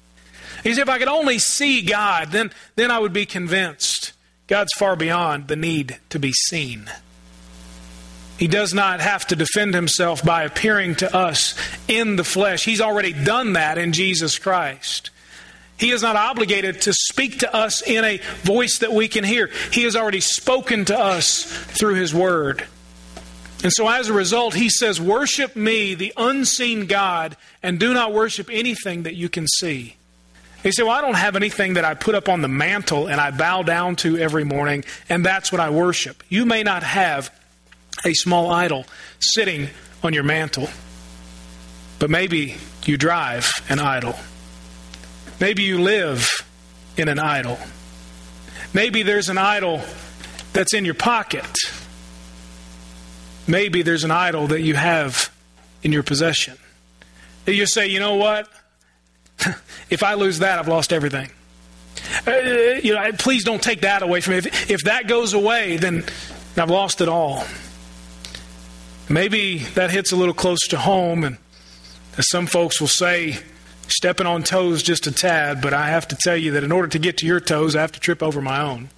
[0.63, 4.13] He said, if I could only see God, then, then I would be convinced.
[4.47, 6.91] God's far beyond the need to be seen.
[8.39, 11.55] He does not have to defend himself by appearing to us
[11.89, 12.65] in the flesh.
[12.65, 15.11] He's already done that in Jesus Christ.
[15.77, 19.51] He is not obligated to speak to us in a voice that we can hear.
[19.73, 22.65] He has already spoken to us through His Word.
[23.63, 28.13] And so, as a result, He says, Worship me, the unseen God, and do not
[28.13, 29.97] worship anything that you can see.
[30.63, 33.21] He said, Well, I don't have anything that I put up on the mantle and
[33.21, 36.23] I bow down to every morning, and that's what I worship.
[36.29, 37.31] You may not have
[38.05, 38.85] a small idol
[39.21, 39.69] sitting
[40.03, 40.69] on your mantle,
[41.99, 44.17] but maybe you drive an idol.
[45.41, 46.45] Maybe you live
[46.97, 47.59] in an idol.
[48.75, 49.83] Maybe there's an idol
[50.53, 51.47] that's in your pocket.
[53.47, 55.33] Maybe there's an idol that you have
[55.83, 56.59] in your possession.
[57.47, 58.49] You say, you know what?
[59.91, 61.31] if I lose that, I've lost everything.
[62.27, 62.33] Uh,
[62.83, 64.39] you know, please don't take that away from me.
[64.39, 66.05] If, if that goes away, then
[66.57, 67.45] I've lost it all.
[69.09, 71.39] Maybe that hits a little close to home, and
[72.17, 73.39] as some folks will say,
[73.89, 76.89] stepping on toes just a tad, but I have to tell you that in order
[76.89, 78.91] to get to your toes, I have to trip over my own.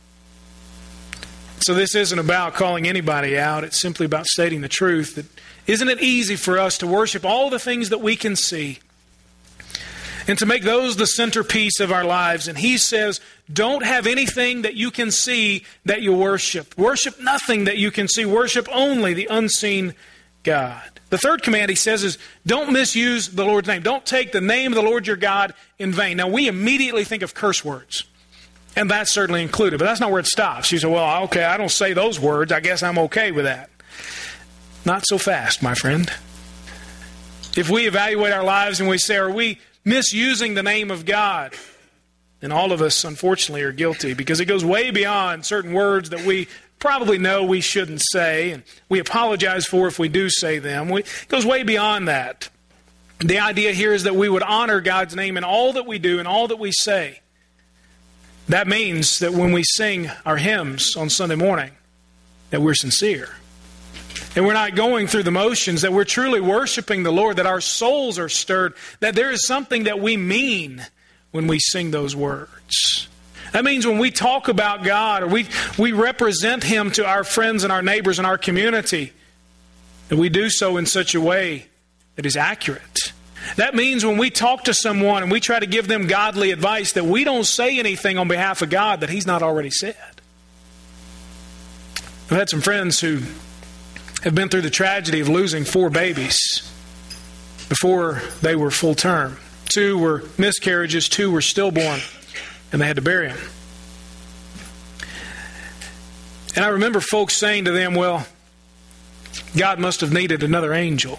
[1.61, 5.27] So this isn't about calling anybody out, it's simply about stating the truth that
[5.67, 8.81] isn't it easy for us to worship all the things that we can see
[10.27, 12.49] and to make those the centerpiece of our lives?
[12.49, 13.21] And he says,
[13.53, 16.77] don't have anything that you can see that you worship.
[16.79, 18.25] Worship nothing that you can see.
[18.25, 19.95] Worship only the unseen
[20.43, 20.83] God.
[21.11, 23.83] The third command he says is don't misuse the Lord's name.
[23.83, 26.17] Don't take the name of the Lord your God in vain.
[26.17, 28.05] Now, we immediately think of curse words,
[28.77, 30.71] and that's certainly included, but that's not where it stops.
[30.71, 32.53] You say, well, okay, I don't say those words.
[32.53, 33.71] I guess I'm okay with that.
[34.85, 36.11] Not so fast, my friend.
[37.57, 41.55] If we evaluate our lives and we say, are we misusing the name of God?
[42.43, 46.25] And all of us, unfortunately, are guilty because it goes way beyond certain words that
[46.25, 50.91] we probably know we shouldn't say, and we apologize for if we do say them.
[50.91, 52.49] It goes way beyond that.
[53.19, 56.19] The idea here is that we would honor God's name in all that we do
[56.19, 57.21] and all that we say.
[58.49, 61.73] That means that when we sing our hymns on Sunday morning,
[62.49, 63.37] that we're sincere.
[64.37, 67.61] And we're not going through the motions, that we're truly worshiping the Lord, that our
[67.61, 70.87] souls are stirred, that there is something that we mean
[71.33, 73.09] when we sing those words.
[73.53, 77.65] That means when we talk about God or we, we represent Him to our friends
[77.65, 79.13] and our neighbors and our community,
[80.09, 81.67] that we do so in such a way
[82.15, 83.13] that is accurate.
[83.57, 86.93] That means when we talk to someone and we try to give them godly advice,
[86.93, 89.97] that we don't say anything on behalf of God that He's not already said.
[92.31, 93.23] I've had some friends who
[94.23, 96.63] have been through the tragedy of losing four babies
[97.69, 99.39] before they were full term.
[99.67, 102.01] Two were miscarriages, two were stillborn
[102.73, 103.39] and they had to bury them.
[106.57, 108.27] And I remember folks saying to them, well,
[109.57, 111.19] God must have needed another angel.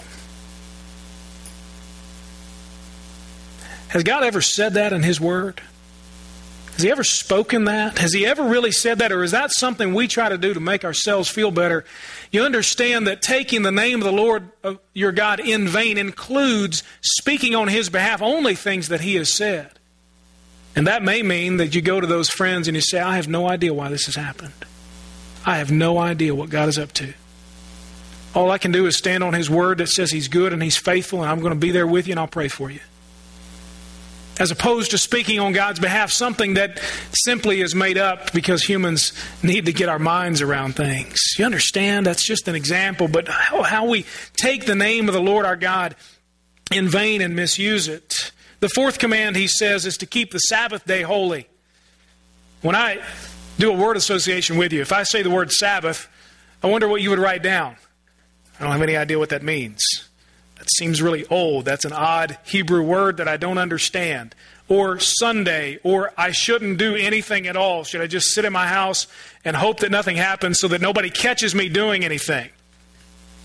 [3.88, 5.62] Has God ever said that in His Word?
[6.82, 8.00] Has He ever spoken that?
[8.00, 9.12] Has He ever really said that?
[9.12, 11.86] Or is that something we try to do to make ourselves feel better?
[12.32, 16.82] You understand that taking the name of the Lord of your God in vain includes
[17.00, 19.70] speaking on His behalf only things that He has said.
[20.76, 23.28] And that may mean that you go to those friends and you say, I have
[23.28, 24.54] no idea why this has happened.
[25.46, 27.14] I have no idea what God is up to.
[28.34, 30.78] All I can do is stand on His word that says He's good and He's
[30.78, 32.80] faithful, and I'm going to be there with you and I'll pray for you.
[34.40, 36.82] As opposed to speaking on God's behalf, something that
[37.14, 39.14] simply is made up because humans
[39.44, 41.22] need to get our minds around things.
[41.38, 42.06] You understand?
[42.06, 45.96] That's just an example, but how, we take the name of the Lord our God
[46.72, 48.32] in vain and misuse it.
[48.62, 51.48] The fourth command, he says, is to keep the Sabbath day holy.
[52.62, 53.04] When I
[53.60, 56.08] do a word association with you, if I say the word Sabbath,
[56.64, 57.76] I wonder what you would write down.
[58.60, 59.82] I don't have any idea what that means.
[60.62, 61.66] That seems really old.
[61.66, 64.36] That's an odd Hebrew word that I don't understand.
[64.70, 67.84] Or Sunday, or I shouldn't do anything at all.
[67.84, 69.08] Should I just sit in my house
[69.44, 72.52] and hope that nothing happens so that nobody catches me doing anything?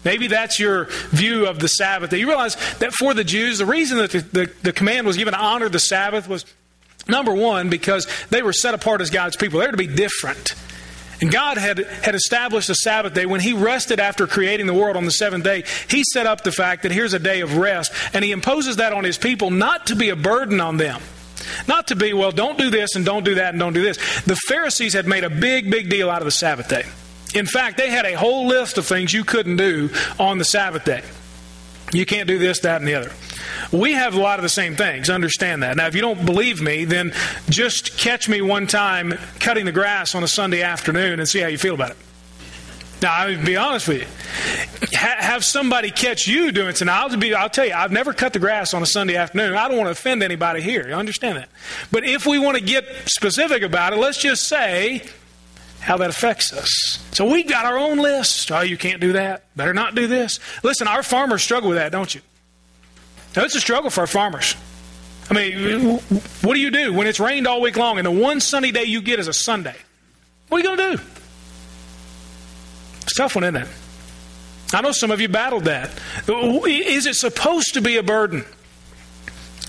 [0.05, 2.11] Maybe that's your view of the Sabbath.
[2.11, 5.17] That you realize that for the Jews, the reason that the, the, the command was
[5.17, 6.45] given to honor the Sabbath was
[7.09, 9.59] number one, because they were set apart as God's people.
[9.59, 10.55] They were to be different.
[11.21, 13.27] And God had, had established a Sabbath day.
[13.27, 16.53] When He rested after creating the world on the seventh day, He set up the
[16.53, 17.93] fact that here's a day of rest.
[18.13, 21.01] And He imposes that on His people not to be a burden on them.
[21.69, 23.97] Not to be, well, don't do this and don't do that and don't do this.
[24.23, 26.85] The Pharisees had made a big, big deal out of the Sabbath day.
[27.35, 30.85] In fact, they had a whole list of things you couldn't do on the Sabbath
[30.85, 31.03] day.
[31.93, 33.13] You can't do this, that, and the other.
[33.73, 35.09] We have a lot of the same things.
[35.09, 35.77] Understand that.
[35.77, 37.13] Now, if you don't believe me, then
[37.49, 41.49] just catch me one time cutting the grass on a Sunday afternoon and see how
[41.49, 41.97] you feel about it.
[43.03, 44.99] Now, I'll be honest with you.
[44.99, 46.85] Ha- have somebody catch you doing it.
[46.85, 49.55] Now, I'll, be, I'll tell you, I've never cut the grass on a Sunday afternoon.
[49.55, 50.89] I don't want to offend anybody here.
[50.89, 51.51] You understand that?
[51.93, 55.03] But if we want to get specific about it, let's just say
[55.87, 56.99] how that affects us.
[57.13, 58.51] So we've got our own list.
[58.51, 59.45] Oh, you can't do that.
[59.55, 60.41] Better not do this.
[60.65, 62.21] Listen, our farmers struggle with that, don't you?
[63.37, 64.57] Now, it's a struggle for our farmers.
[65.31, 65.99] I mean,
[66.43, 68.83] what do you do when it's rained all week long and the one sunny day
[68.83, 69.77] you get is a Sunday?
[70.49, 71.03] What are you going to do?
[73.03, 73.69] It's a tough one, isn't it?
[74.73, 75.91] I know some of you battled that.
[76.27, 78.45] Is it supposed to be a burden?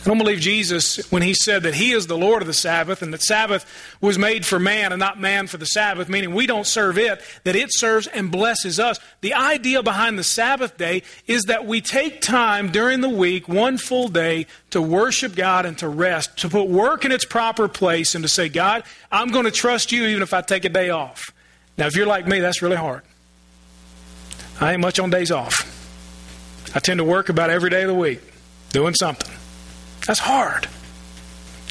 [0.08, 3.02] I don't believe Jesus, when he said that he is the Lord of the Sabbath
[3.02, 3.65] and that Sabbath
[4.00, 7.22] was made for man and not man for the Sabbath, meaning we don't serve it,
[7.43, 9.02] that it serves and blesses us.
[9.20, 13.78] The idea behind the Sabbath day is that we take time during the week, one
[13.78, 18.15] full day, to worship God and to rest, to put work in its proper place
[18.15, 20.89] and to say, God, I'm going to trust you even if I take a day
[20.89, 21.34] off.
[21.78, 23.02] Now, if you're like me, that's really hard.
[24.62, 26.72] I ain't much on days off.
[26.74, 28.22] I tend to work about every day of the week
[28.72, 29.37] doing something.
[30.08, 30.67] That's hard.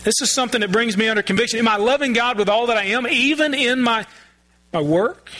[0.04, 1.58] This is something that brings me under conviction.
[1.58, 4.06] Am I loving God with all that I am, even in my,
[4.72, 5.30] my work?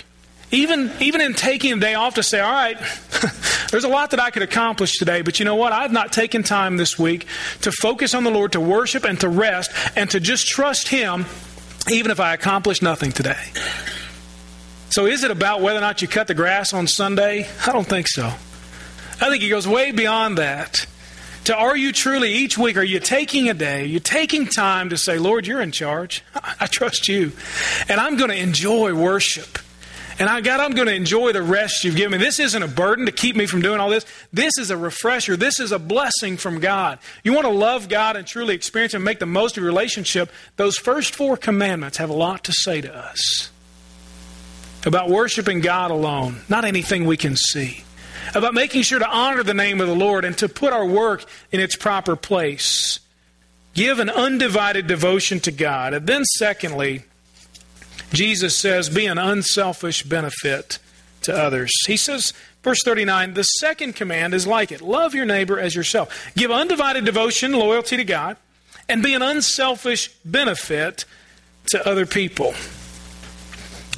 [0.50, 2.78] Even, even in taking a day off to say, all right,
[3.70, 5.72] there's a lot that I could accomplish today, but you know what?
[5.72, 7.26] I've not taken time this week
[7.62, 11.26] to focus on the Lord, to worship and to rest, and to just trust Him,
[11.90, 13.42] even if I accomplish nothing today.
[14.90, 17.48] So, is it about whether or not you cut the grass on Sunday?
[17.66, 18.26] I don't think so.
[18.26, 20.86] I think it goes way beyond that
[21.46, 24.96] to are you truly each week, are you taking a day, you're taking time to
[24.96, 26.24] say, Lord, you're in charge.
[26.60, 27.32] I trust you.
[27.88, 29.58] And I'm going to enjoy worship.
[30.18, 32.24] And I, God, I'm going to enjoy the rest you've given me.
[32.24, 34.06] This isn't a burden to keep me from doing all this.
[34.32, 35.36] This is a refresher.
[35.36, 36.98] This is a blessing from God.
[37.22, 40.32] You want to love God and truly experience and make the most of your relationship.
[40.56, 43.50] Those first four commandments have a lot to say to us
[44.84, 47.84] about worshiping God alone, not anything we can see
[48.34, 51.24] about making sure to honor the name of the Lord and to put our work
[51.52, 53.00] in its proper place.
[53.74, 55.92] Give an undivided devotion to God.
[55.92, 57.04] And then, secondly,
[58.12, 60.78] Jesus says, be an unselfish benefit
[61.22, 61.72] to others.
[61.86, 66.32] He says, verse 39, the second command is like it love your neighbor as yourself.
[66.34, 68.36] Give undivided devotion, loyalty to God,
[68.88, 71.04] and be an unselfish benefit
[71.66, 72.54] to other people.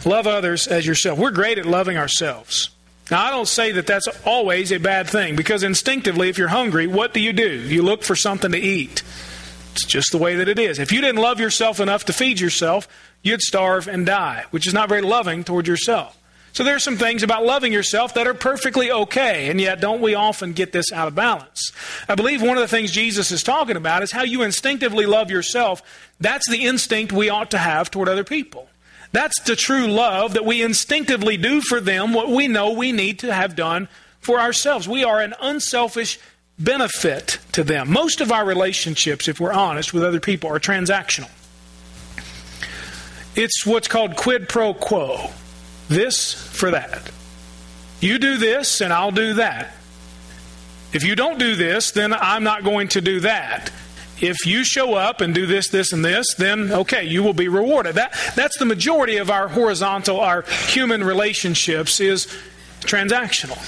[0.04, 1.18] Love others as yourself.
[1.18, 2.70] We're great at loving ourselves.
[3.10, 6.86] Now, I don't say that that's always a bad thing because instinctively, if you're hungry,
[6.86, 7.48] what do you do?
[7.48, 9.02] You look for something to eat.
[9.72, 10.78] It's just the way that it is.
[10.78, 12.86] If you didn't love yourself enough to feed yourself,
[13.22, 16.18] you'd starve and die, which is not very loving toward yourself.
[16.52, 20.00] So there are some things about loving yourself that are perfectly okay, and yet don't
[20.00, 21.72] we often get this out of balance?
[22.08, 25.30] I believe one of the things Jesus is talking about is how you instinctively love
[25.30, 25.82] yourself.
[26.18, 28.68] That's the instinct we ought to have toward other people.
[29.12, 33.20] That's the true love that we instinctively do for them what we know we need
[33.20, 33.88] to have done
[34.20, 34.88] for ourselves.
[34.88, 36.18] We are an unselfish
[36.58, 37.90] benefit to them.
[37.90, 41.30] Most of our relationships, if we're honest with other people, are transactional.
[43.34, 45.30] It's what's called quid pro quo
[45.88, 47.10] this for that.
[48.00, 49.72] You do this, and I'll do that.
[50.92, 53.70] If you don't do this, then I'm not going to do that
[54.20, 57.48] if you show up and do this, this, and this, then okay, you will be
[57.48, 57.94] rewarded.
[57.96, 62.26] That, that's the majority of our horizontal, our human relationships is
[62.80, 63.58] transactional.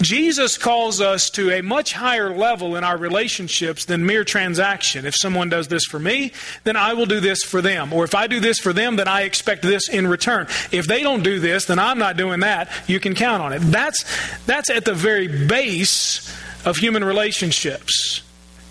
[0.00, 5.06] Jesus calls us to a much higher level in our relationships than mere transaction.
[5.06, 6.32] If someone does this for me,
[6.64, 7.92] then I will do this for them.
[7.92, 10.46] Or if I do this for them, then I expect this in return.
[10.70, 12.70] If they don't do this, then I'm not doing that.
[12.86, 13.60] You can count on it.
[13.60, 14.04] That's,
[14.46, 16.32] that's at the very base
[16.64, 18.22] of human relationships.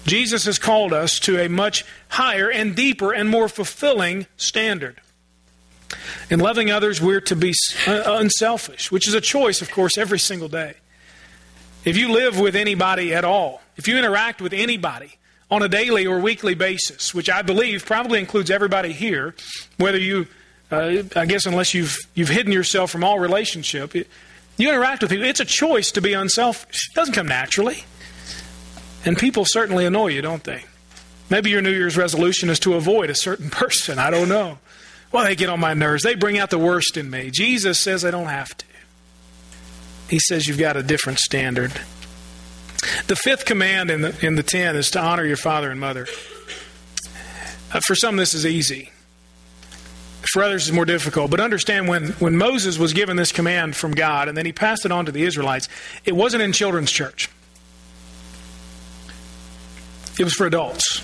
[0.06, 5.00] Jesus has called us to a much higher and deeper and more fulfilling standard.
[6.30, 7.54] In loving others, we're to be
[7.86, 10.76] unselfish, which is a choice, of course, every single day.
[11.84, 15.18] If you live with anybody at all, if you interact with anybody
[15.50, 19.36] on a daily or weekly basis, which I believe probably includes everybody here,
[19.78, 20.28] whether you,
[20.72, 25.26] uh, I guess, unless you've you've hidden yourself from all relationship, you interact with people.
[25.26, 26.90] It's a choice to be unselfish.
[26.92, 27.84] It doesn't come naturally.
[29.06, 30.66] And people certainly annoy you, don't they?
[31.30, 34.00] Maybe your New Year's resolution is to avoid a certain person.
[34.00, 34.60] I don't know.
[35.12, 36.04] Well, they get on my nerves.
[36.04, 37.32] They bring out the worst in me.
[37.32, 38.66] Jesus says I don't have to.
[40.10, 41.72] He says you've got a different standard.
[43.08, 46.08] The fifth command in the, in the ten is to honor your father and mother.
[47.74, 48.92] Uh, for some, this is easy.
[50.22, 51.32] For others, it's more difficult.
[51.32, 54.86] But understand when, when Moses was given this command from God and then he passed
[54.86, 55.70] it on to the Israelites,
[56.06, 57.30] it wasn't in children's church,
[60.22, 61.04] it was for adults.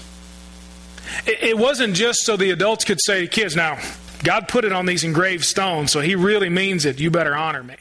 [1.25, 3.79] It, it wasn't just so the adults could say to kids, now,
[4.23, 6.99] God put it on these engraved stones, so he really means it.
[6.99, 7.77] You better honor me.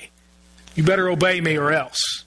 [0.75, 2.25] You better obey me or else.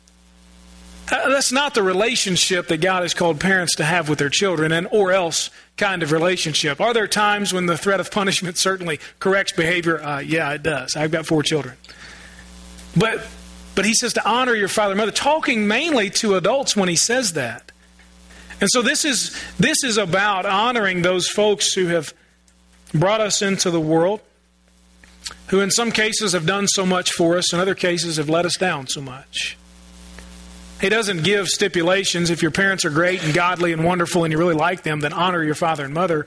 [1.11, 4.71] Uh, that's not the relationship that God has called parents to have with their children,
[4.71, 6.79] and or else kind of relationship.
[6.79, 9.99] Are there times when the threat of punishment certainly corrects behavior?
[9.99, 10.95] Uh, yeah, it does.
[10.95, 11.77] I've got four children.
[12.95, 13.25] But
[13.73, 16.95] but he says to honor your father and mother, talking mainly to adults when he
[16.95, 17.68] says that.
[18.61, 22.13] And so this is this is about honoring those folks who have
[22.93, 24.21] brought us into the world,
[25.47, 28.45] who in some cases have done so much for us, in other cases have let
[28.45, 29.57] us down so much.
[30.81, 32.29] He doesn't give stipulations.
[32.29, 35.11] If your parents are great and godly and wonderful and you really like them, then
[35.11, 36.25] honor your father and mother.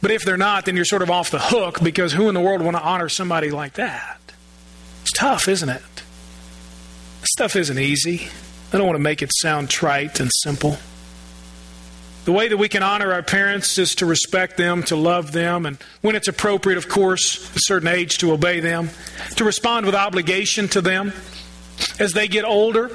[0.00, 2.40] But if they're not, then you're sort of off the hook because who in the
[2.40, 4.20] world want to honor somebody like that?
[5.02, 5.82] It's tough, isn't it?
[7.20, 8.28] This stuff isn't easy.
[8.72, 10.76] I don't want to make it sound trite and simple.
[12.28, 15.64] The way that we can honor our parents is to respect them, to love them,
[15.64, 18.90] and when it's appropriate, of course, a certain age, to obey them,
[19.36, 21.14] to respond with obligation to them.
[21.98, 22.90] As they get older,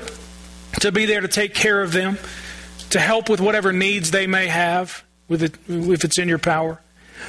[0.81, 2.19] to be there to take care of them,
[2.91, 6.79] to help with whatever needs they may have, it, if it's in your power,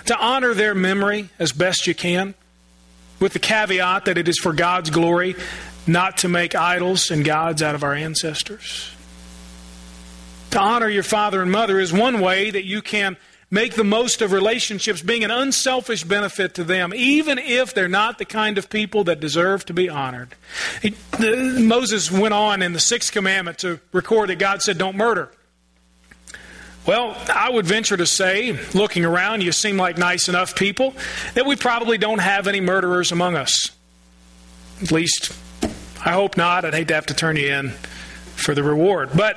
[0.04, 2.34] to honor their memory as best you can,
[3.18, 5.36] with the caveat that it is for God's glory,
[5.86, 8.93] not to make idols and gods out of our ancestors.
[10.54, 13.16] To honor your father and mother is one way that you can
[13.50, 18.18] make the most of relationships being an unselfish benefit to them, even if they're not
[18.18, 20.36] the kind of people that deserve to be honored.
[20.80, 25.28] He, Moses went on in the sixth commandment to record that God said, Don't murder.
[26.86, 30.94] Well, I would venture to say, looking around, you seem like nice enough people,
[31.34, 33.72] that we probably don't have any murderers among us.
[34.80, 35.36] At least,
[36.06, 36.64] I hope not.
[36.64, 37.70] I'd hate to have to turn you in
[38.36, 39.10] for the reward.
[39.16, 39.36] But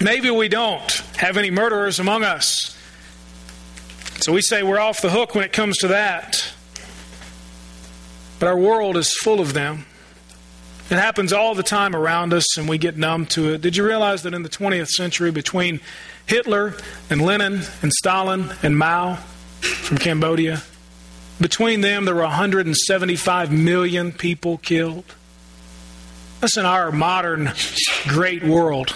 [0.00, 2.76] maybe we don't have any murderers among us.
[4.20, 6.52] So we say we're off the hook when it comes to that.
[8.38, 9.86] But our world is full of them.
[10.90, 13.62] It happens all the time around us, and we get numb to it.
[13.62, 15.80] Did you realize that in the 20th century, between
[16.26, 16.74] Hitler
[17.08, 19.16] and Lenin and Stalin and Mao
[19.62, 20.62] from Cambodia,
[21.40, 25.04] between them there were 175 million people killed?
[26.40, 27.52] That's in our modern
[28.06, 28.94] great world.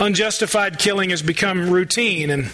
[0.00, 2.44] Unjustified killing has become routine, and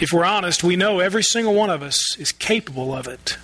[0.00, 3.38] if we're honest, we know every single one of us is capable of it.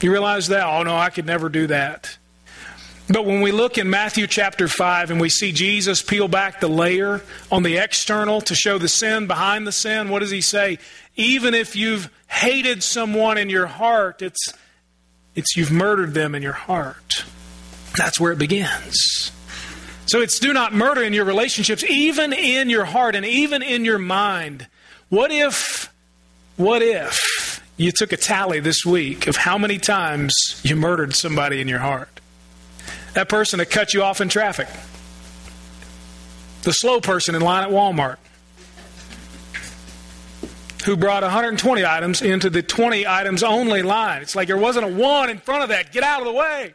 [0.00, 0.64] You realize that?
[0.64, 2.16] Oh, no, I could never do that.
[3.12, 6.68] But when we look in Matthew chapter 5 and we see Jesus peel back the
[6.68, 10.78] layer on the external to show the sin behind the sin, what does he say?
[11.16, 14.54] Even if you've hated someone in your heart, it's,
[15.34, 17.24] it's you've murdered them in your heart.
[17.96, 19.32] That's where it begins.
[20.10, 23.84] So it's do not murder in your relationships, even in your heart and even in
[23.84, 24.66] your mind.
[25.08, 25.88] What if,
[26.56, 31.60] what if you took a tally this week of how many times you murdered somebody
[31.60, 32.08] in your heart?
[33.14, 34.66] That person that cut you off in traffic,
[36.62, 38.16] the slow person in line at Walmart
[40.86, 44.22] who brought 120 items into the 20 items only line.
[44.22, 45.92] It's like there wasn't a one in front of that.
[45.92, 46.74] Get out of the way.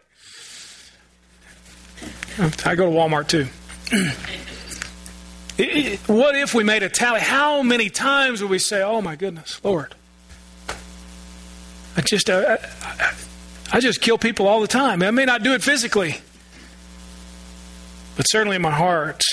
[2.66, 3.46] I go to Walmart too.
[6.14, 7.22] what if we made a tally?
[7.22, 9.96] How many times would we say, "Oh my goodness, Lord"?
[11.98, 13.14] I just, uh, I,
[13.72, 15.02] I just kill people all the time.
[15.02, 16.18] I may not do it physically,
[18.18, 19.24] but certainly in my heart.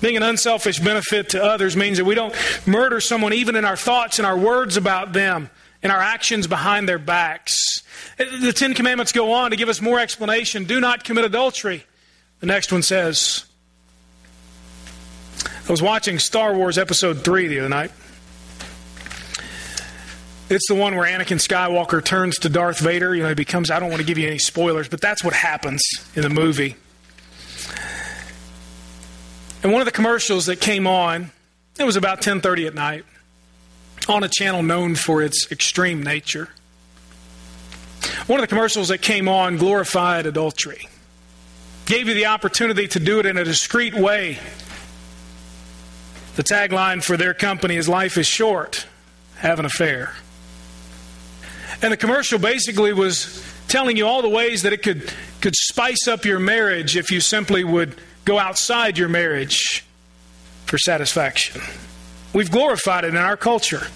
[0.00, 2.34] Being an unselfish benefit to others means that we don't
[2.66, 5.50] murder someone even in our thoughts and our words about them,
[5.84, 7.82] in our actions behind their backs.
[8.16, 10.64] The Ten Commandments go on to give us more explanation.
[10.64, 11.84] Do not commit adultery.
[12.40, 13.44] The next one says,
[15.46, 17.92] I was watching Star Wars Episode 3 the other night.
[20.48, 23.14] It's the one where Anakin Skywalker turns to Darth Vader.
[23.14, 25.34] You know, he becomes, I don't want to give you any spoilers, but that's what
[25.34, 25.82] happens
[26.14, 26.76] in the movie.
[29.62, 31.30] And one of the commercials that came on,
[31.78, 33.04] it was about 10:30 at night
[34.08, 36.48] on a channel known for its extreme nature.
[38.26, 40.88] One of the commercials that came on glorified adultery
[41.86, 44.38] gave you the opportunity to do it in a discreet way.
[46.36, 48.86] The tagline for their company is Life is Short.
[49.36, 50.14] have an affair.
[51.82, 56.08] And the commercial basically was telling you all the ways that it could, could spice
[56.08, 57.94] up your marriage if you simply would
[58.24, 59.84] go outside your marriage
[60.66, 61.60] for satisfaction.
[62.34, 63.86] We've glorified it in our culture.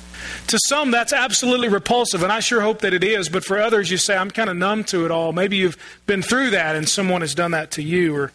[0.49, 3.29] To some, that's absolutely repulsive, and I sure hope that it is.
[3.29, 5.33] But for others, you say, I'm kind of numb to it all.
[5.33, 5.77] Maybe you've
[6.07, 8.33] been through that and someone has done that to you, or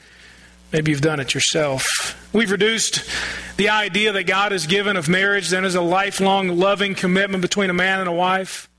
[0.72, 1.86] maybe you've done it yourself.
[2.34, 3.10] We've reduced
[3.58, 7.70] the idea that God has given of marriage then as a lifelong loving commitment between
[7.70, 8.70] a man and a wife.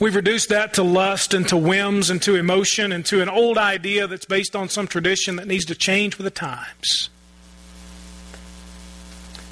[0.00, 3.58] We've reduced that to lust and to whims and to emotion and to an old
[3.58, 7.10] idea that's based on some tradition that needs to change with the times.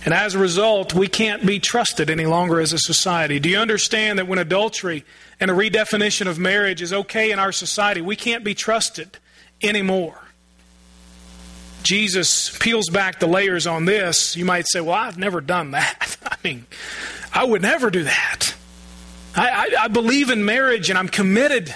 [0.05, 3.41] And as a result, we can't be trusted any longer as a society.
[3.41, 5.05] Do you understand that when adultery
[5.41, 9.17] and a redefinition of marriage is okay in our society, we can't be trusted
[9.63, 10.19] anymore?
[11.83, 14.37] Jesus peels back the layers on this.
[14.37, 16.17] You might say, Well, I've never done that.
[16.25, 16.67] I mean,
[17.33, 18.55] I would never do that.
[19.37, 21.75] I, I, I believe in marriage and I'm committed.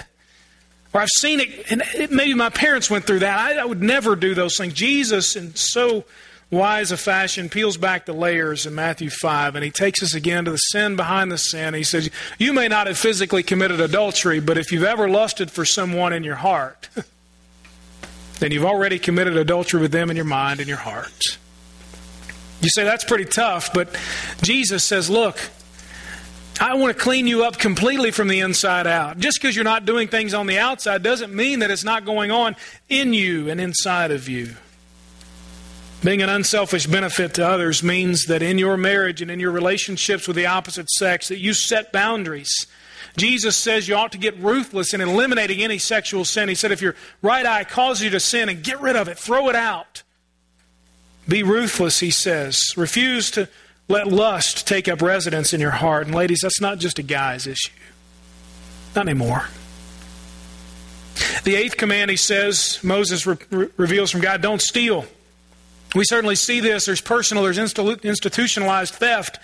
[0.93, 3.37] Or I've seen it, and it, maybe my parents went through that.
[3.37, 4.73] I, I would never do those things.
[4.73, 6.03] Jesus, in so
[6.51, 10.45] wise a fashion, peels back the layers in Matthew 5, and he takes us again
[10.45, 11.73] to the sin behind the sin.
[11.73, 15.65] He says, You may not have physically committed adultery, but if you've ever lusted for
[15.65, 16.89] someone in your heart,
[18.39, 21.37] then you've already committed adultery with them in your mind and your heart.
[22.61, 23.95] You say, That's pretty tough, but
[24.41, 25.39] Jesus says, Look,
[26.59, 29.17] I want to clean you up completely from the inside out.
[29.19, 32.31] Just because you're not doing things on the outside doesn't mean that it's not going
[32.31, 32.57] on
[32.89, 34.55] in you and inside of you.
[36.03, 40.27] Being an unselfish benefit to others means that in your marriage and in your relationships
[40.27, 42.67] with the opposite sex that you set boundaries.
[43.17, 46.47] Jesus says you ought to get ruthless in eliminating any sexual sin.
[46.47, 49.17] He said if your right eye causes you to sin and get rid of it,
[49.17, 50.03] throw it out.
[51.27, 52.73] Be ruthless, he says.
[52.77, 53.49] Refuse to
[53.89, 56.05] let lust take up residence in your heart.
[56.05, 57.73] And ladies, that's not just a guy's issue.
[58.95, 59.47] Not anymore.
[61.43, 63.37] The eighth command, he says, Moses re-
[63.75, 65.05] reveals from God don't steal.
[65.95, 66.85] We certainly see this.
[66.85, 69.39] There's personal, there's institutionalized theft.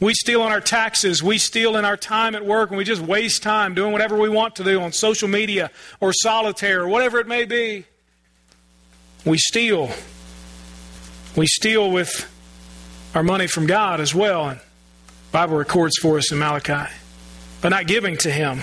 [0.00, 1.22] We steal on our taxes.
[1.22, 4.28] We steal in our time at work, and we just waste time doing whatever we
[4.28, 5.70] want to do on social media
[6.00, 7.86] or solitaire or whatever it may be.
[9.24, 9.90] We steal.
[11.36, 12.30] We steal with
[13.14, 14.48] our money from God as well.
[14.48, 14.60] And
[15.32, 16.92] Bible records for us in Malachi.
[17.60, 18.60] But not giving to Him.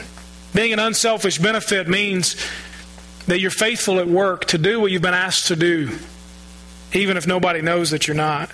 [0.53, 2.35] Being an unselfish benefit means
[3.27, 5.97] that you're faithful at work to do what you've been asked to do,
[6.93, 8.49] even if nobody knows that you're not.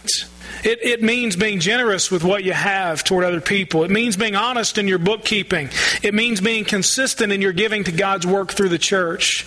[0.64, 3.84] It, it means being generous with what you have toward other people.
[3.84, 5.70] It means being honest in your bookkeeping.
[6.02, 9.46] It means being consistent in your giving to God's work through the church.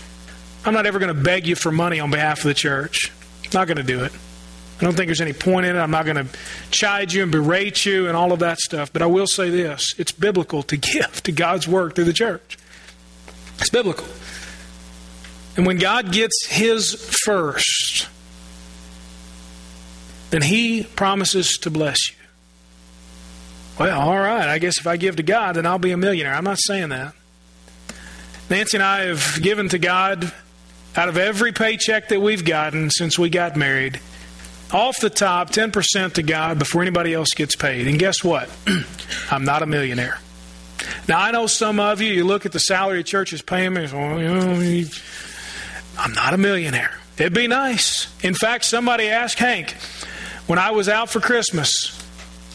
[0.64, 3.12] I'm not ever going to beg you for money on behalf of the church.
[3.52, 4.12] Not going to do it.
[4.80, 5.78] I don't think there's any point in it.
[5.78, 6.26] I'm not going to
[6.70, 8.92] chide you and berate you and all of that stuff.
[8.92, 12.58] But I will say this it's biblical to give to God's work through the church.
[13.58, 14.06] It's biblical.
[15.56, 18.08] And when God gets His first,
[20.30, 22.16] then He promises to bless you.
[23.78, 24.48] Well, all right.
[24.48, 26.34] I guess if I give to God, then I'll be a millionaire.
[26.34, 27.14] I'm not saying that.
[28.50, 30.32] Nancy and I have given to God
[30.96, 34.00] out of every paycheck that we've gotten since we got married
[34.72, 37.86] off the top 10% to God before anybody else gets paid.
[37.86, 38.50] And guess what?
[39.30, 40.18] I'm not a millionaire.
[41.08, 43.88] Now, I know some of you, you look at the salary church is paying me,
[43.92, 44.84] well, you know,
[45.98, 46.98] I'm not a millionaire.
[47.18, 48.08] It'd be nice.
[48.22, 49.74] In fact, somebody asked Hank
[50.50, 51.96] when I was out for Christmas,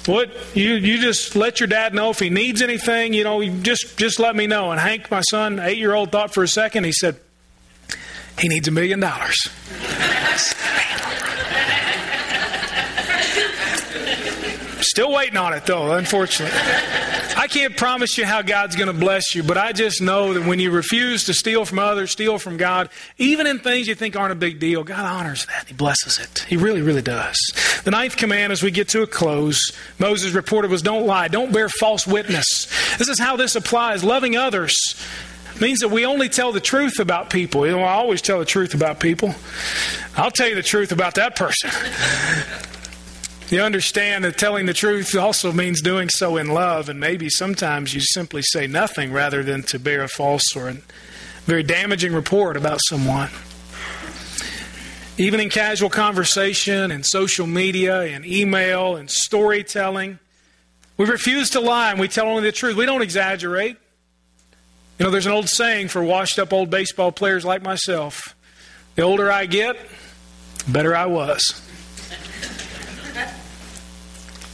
[0.05, 3.97] what you you just let your dad know if he needs anything, you know, just
[3.97, 4.71] just let me know.
[4.71, 6.83] And Hank, my son, eight year old, thought for a second.
[6.83, 7.15] He said,
[8.37, 9.49] he needs a million dollars.
[14.81, 16.59] Still waiting on it, though, unfortunately.
[17.45, 20.47] I can't promise you how God's going to bless you, but I just know that
[20.47, 22.89] when you refuse to steal from others, steal from God,
[23.19, 25.67] even in things you think aren't a big deal, God honors that.
[25.67, 26.39] He blesses it.
[26.49, 27.37] He really, really does.
[27.83, 31.53] The ninth command as we get to a close, Moses reported was don't lie, don't
[31.53, 32.65] bear false witness.
[32.97, 34.03] This is how this applies.
[34.03, 34.75] Loving others
[35.61, 37.67] means that we only tell the truth about people.
[37.67, 39.35] You know, I always tell the truth about people.
[40.17, 41.69] I'll tell you the truth about that person.
[43.49, 47.93] You understand that telling the truth also means doing so in love, and maybe sometimes
[47.93, 50.77] you simply say nothing rather than to bear a false or a
[51.45, 53.29] very damaging report about someone.
[55.19, 60.17] Even in casual conversation and social media and email and storytelling,
[60.97, 62.75] we refuse to lie and we tell only the truth.
[62.75, 63.77] We don't exaggerate.
[64.97, 68.35] You know, there's an old saying for washed up old baseball players like myself
[68.95, 69.77] the older I get,
[70.65, 71.61] the better I was.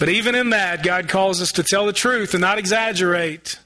[0.01, 3.59] But even in that, God calls us to tell the truth and not exaggerate,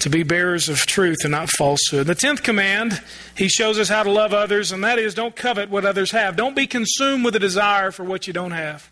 [0.00, 2.06] to be bearers of truth and not falsehood.
[2.06, 3.02] The tenth command,
[3.34, 6.36] he shows us how to love others, and that is don't covet what others have.
[6.36, 8.90] Don't be consumed with a desire for what you don't have.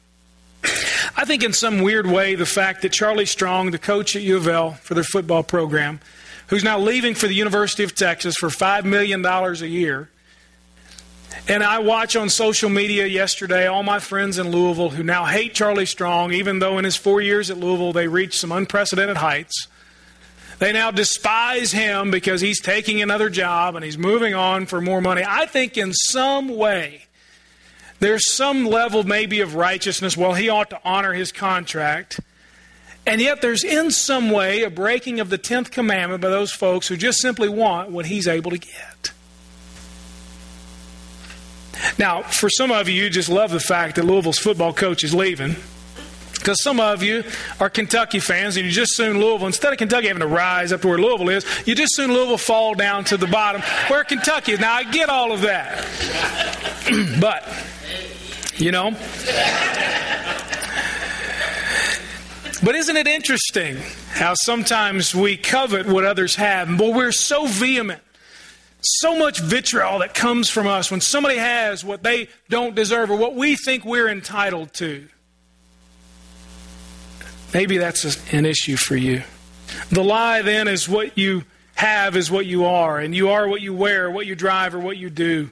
[1.18, 4.38] I think, in some weird way, the fact that Charlie Strong, the coach at U
[4.38, 6.01] of L for their football program,
[6.46, 10.09] who's now leaving for the University of Texas for $5 million a year,
[11.49, 15.55] and I watch on social media yesterday all my friends in Louisville who now hate
[15.55, 19.68] Charlie Strong, even though in his four years at Louisville they reached some unprecedented heights.
[20.59, 25.01] They now despise him because he's taking another job and he's moving on for more
[25.01, 25.22] money.
[25.26, 27.07] I think in some way
[27.99, 30.16] there's some level maybe of righteousness.
[30.16, 32.20] Well, he ought to honor his contract.
[33.07, 36.88] And yet there's in some way a breaking of the 10th commandment by those folks
[36.88, 39.12] who just simply want what he's able to get.
[41.99, 45.14] Now, for some of you, you just love the fact that Louisville's football coach is
[45.14, 45.57] leaving.
[46.35, 47.22] Because some of you
[47.61, 50.81] are Kentucky fans and you just soon Louisville, instead of Kentucky having to rise up
[50.81, 54.53] to where Louisville is, you just soon Louisville fall down to the bottom where Kentucky
[54.53, 54.61] is.
[54.61, 55.87] Now, I get all of that.
[57.20, 57.47] but,
[58.57, 58.93] you know.
[62.62, 63.76] But isn't it interesting
[64.12, 68.01] how sometimes we covet what others have, but we're so vehement
[68.83, 73.16] so much vitriol that comes from us when somebody has what they don't deserve or
[73.16, 75.09] what we think we're entitled to.
[77.53, 79.22] Maybe that's an issue for you.
[79.91, 83.61] The lie then is what you have is what you are, and you are what
[83.61, 85.51] you wear, what you drive, or what you do.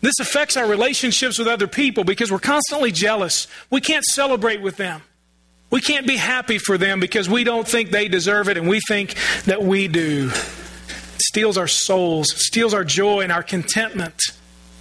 [0.00, 3.46] This affects our relationships with other people because we're constantly jealous.
[3.70, 5.00] We can't celebrate with them.
[5.70, 8.80] We can't be happy for them because we don't think they deserve it and we
[8.86, 9.14] think
[9.46, 10.30] that we do.
[11.18, 14.20] Steals our souls, steals our joy and our contentment,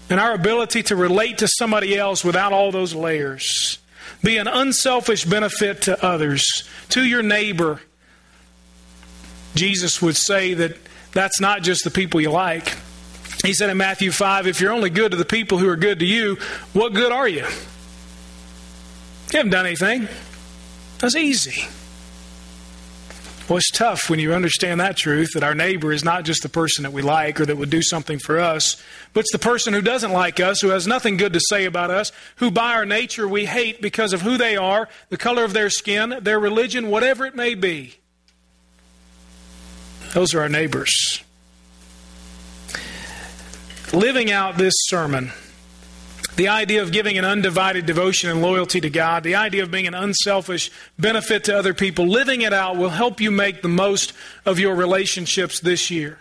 [0.09, 3.77] and our ability to relate to somebody else without all those layers.
[4.23, 7.81] Be an unselfish benefit to others, to your neighbor.
[9.55, 10.77] Jesus would say that
[11.11, 12.75] that's not just the people you like.
[13.43, 15.99] He said in Matthew 5 if you're only good to the people who are good
[15.99, 16.37] to you,
[16.71, 17.45] what good are you?
[19.31, 20.07] You haven't done anything.
[20.99, 21.67] That's easy.
[23.49, 26.49] Well, it's tough when you understand that truth that our neighbor is not just the
[26.49, 28.81] person that we like or that would do something for us,
[29.11, 31.91] but it's the person who doesn't like us, who has nothing good to say about
[31.91, 35.51] us, who by our nature we hate because of who they are, the color of
[35.51, 37.95] their skin, their religion, whatever it may be.
[40.13, 41.21] Those are our neighbors.
[43.91, 45.33] Living out this sermon
[46.35, 49.87] the idea of giving an undivided devotion and loyalty to God, the idea of being
[49.87, 54.13] an unselfish benefit to other people, living it out will help you make the most
[54.45, 56.19] of your relationships this year.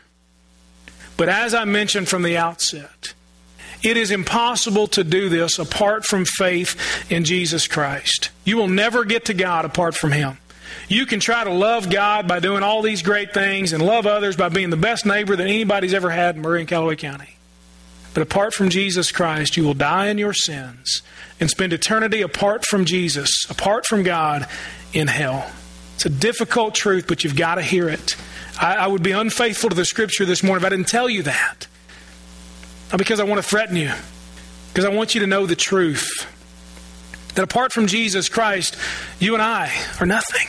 [1.17, 3.15] But as I mentioned from the outset,
[3.83, 8.31] it is impossible to do this apart from faith in Jesus Christ.
[8.45, 10.39] You will never get to God apart from Him.
[10.89, 14.37] You can try to love God by doing all these great things and love others
[14.37, 17.37] by being the best neighbor that anybody's ever had in Murray and Callaway County.
[18.15, 21.03] But apart from Jesus Christ, you will die in your sins
[21.41, 24.47] and spend eternity apart from Jesus, apart from God,
[24.93, 25.51] in hell.
[25.95, 28.17] It's a difficult truth, but you've got to hear it.
[28.61, 31.23] I, I would be unfaithful to the scripture this morning if I didn't tell you
[31.23, 31.67] that.
[32.91, 33.93] Not because I want to threaten you,
[34.69, 36.29] because I want you to know the truth.
[37.35, 38.77] That apart from Jesus Christ,
[39.19, 40.49] you and I are nothing.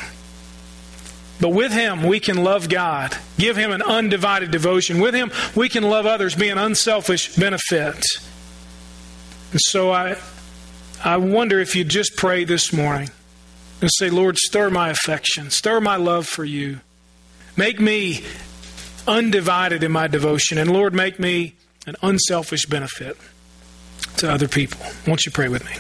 [1.42, 5.00] But with Him, we can love God, give Him an undivided devotion.
[5.00, 8.04] With Him, we can love others, be an unselfish benefit.
[9.52, 10.18] And so I,
[11.04, 13.10] I wonder if you'd just pray this morning
[13.82, 16.80] and say, Lord, stir my affection, stir my love for you.
[17.58, 18.24] Make me
[19.08, 21.56] undivided in my devotion, and Lord, make me
[21.86, 23.18] an unselfish benefit
[24.18, 24.80] to other people.
[25.06, 25.74] Won't you pray with me?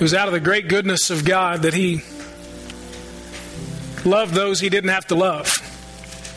[0.00, 2.00] It was out of the great goodness of God that He
[4.02, 5.52] loved those He didn't have to love.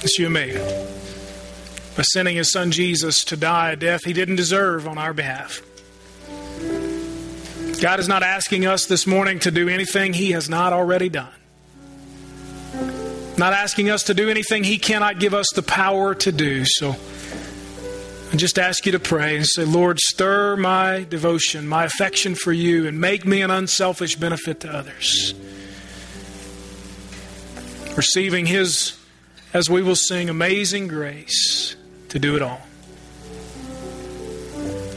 [0.04, 0.54] It's you and me.
[1.96, 5.62] By sending His Son Jesus to die a death He didn't deserve on our behalf.
[7.82, 11.32] God is not asking us this morning to do anything He has not already done.
[13.38, 16.66] Not asking us to do anything He cannot give us the power to do.
[16.66, 16.98] So,
[18.34, 22.52] and just ask you to pray and say, Lord, stir my devotion, my affection for
[22.52, 25.36] you, and make me an unselfish benefit to others.
[27.96, 28.98] Receiving His,
[29.54, 31.76] as we will sing, amazing grace
[32.10, 32.60] to do it all.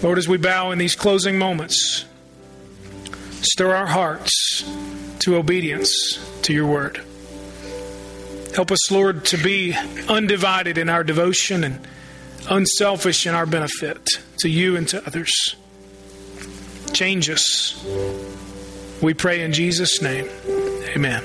[0.03, 2.07] Lord, as we bow in these closing moments,
[3.43, 4.65] stir our hearts
[5.19, 7.03] to obedience to your word.
[8.55, 9.77] Help us, Lord, to be
[10.09, 11.87] undivided in our devotion and
[12.49, 15.57] unselfish in our benefit to you and to others.
[16.93, 17.85] Change us.
[19.03, 20.29] We pray in Jesus' name.
[20.95, 21.23] Amen.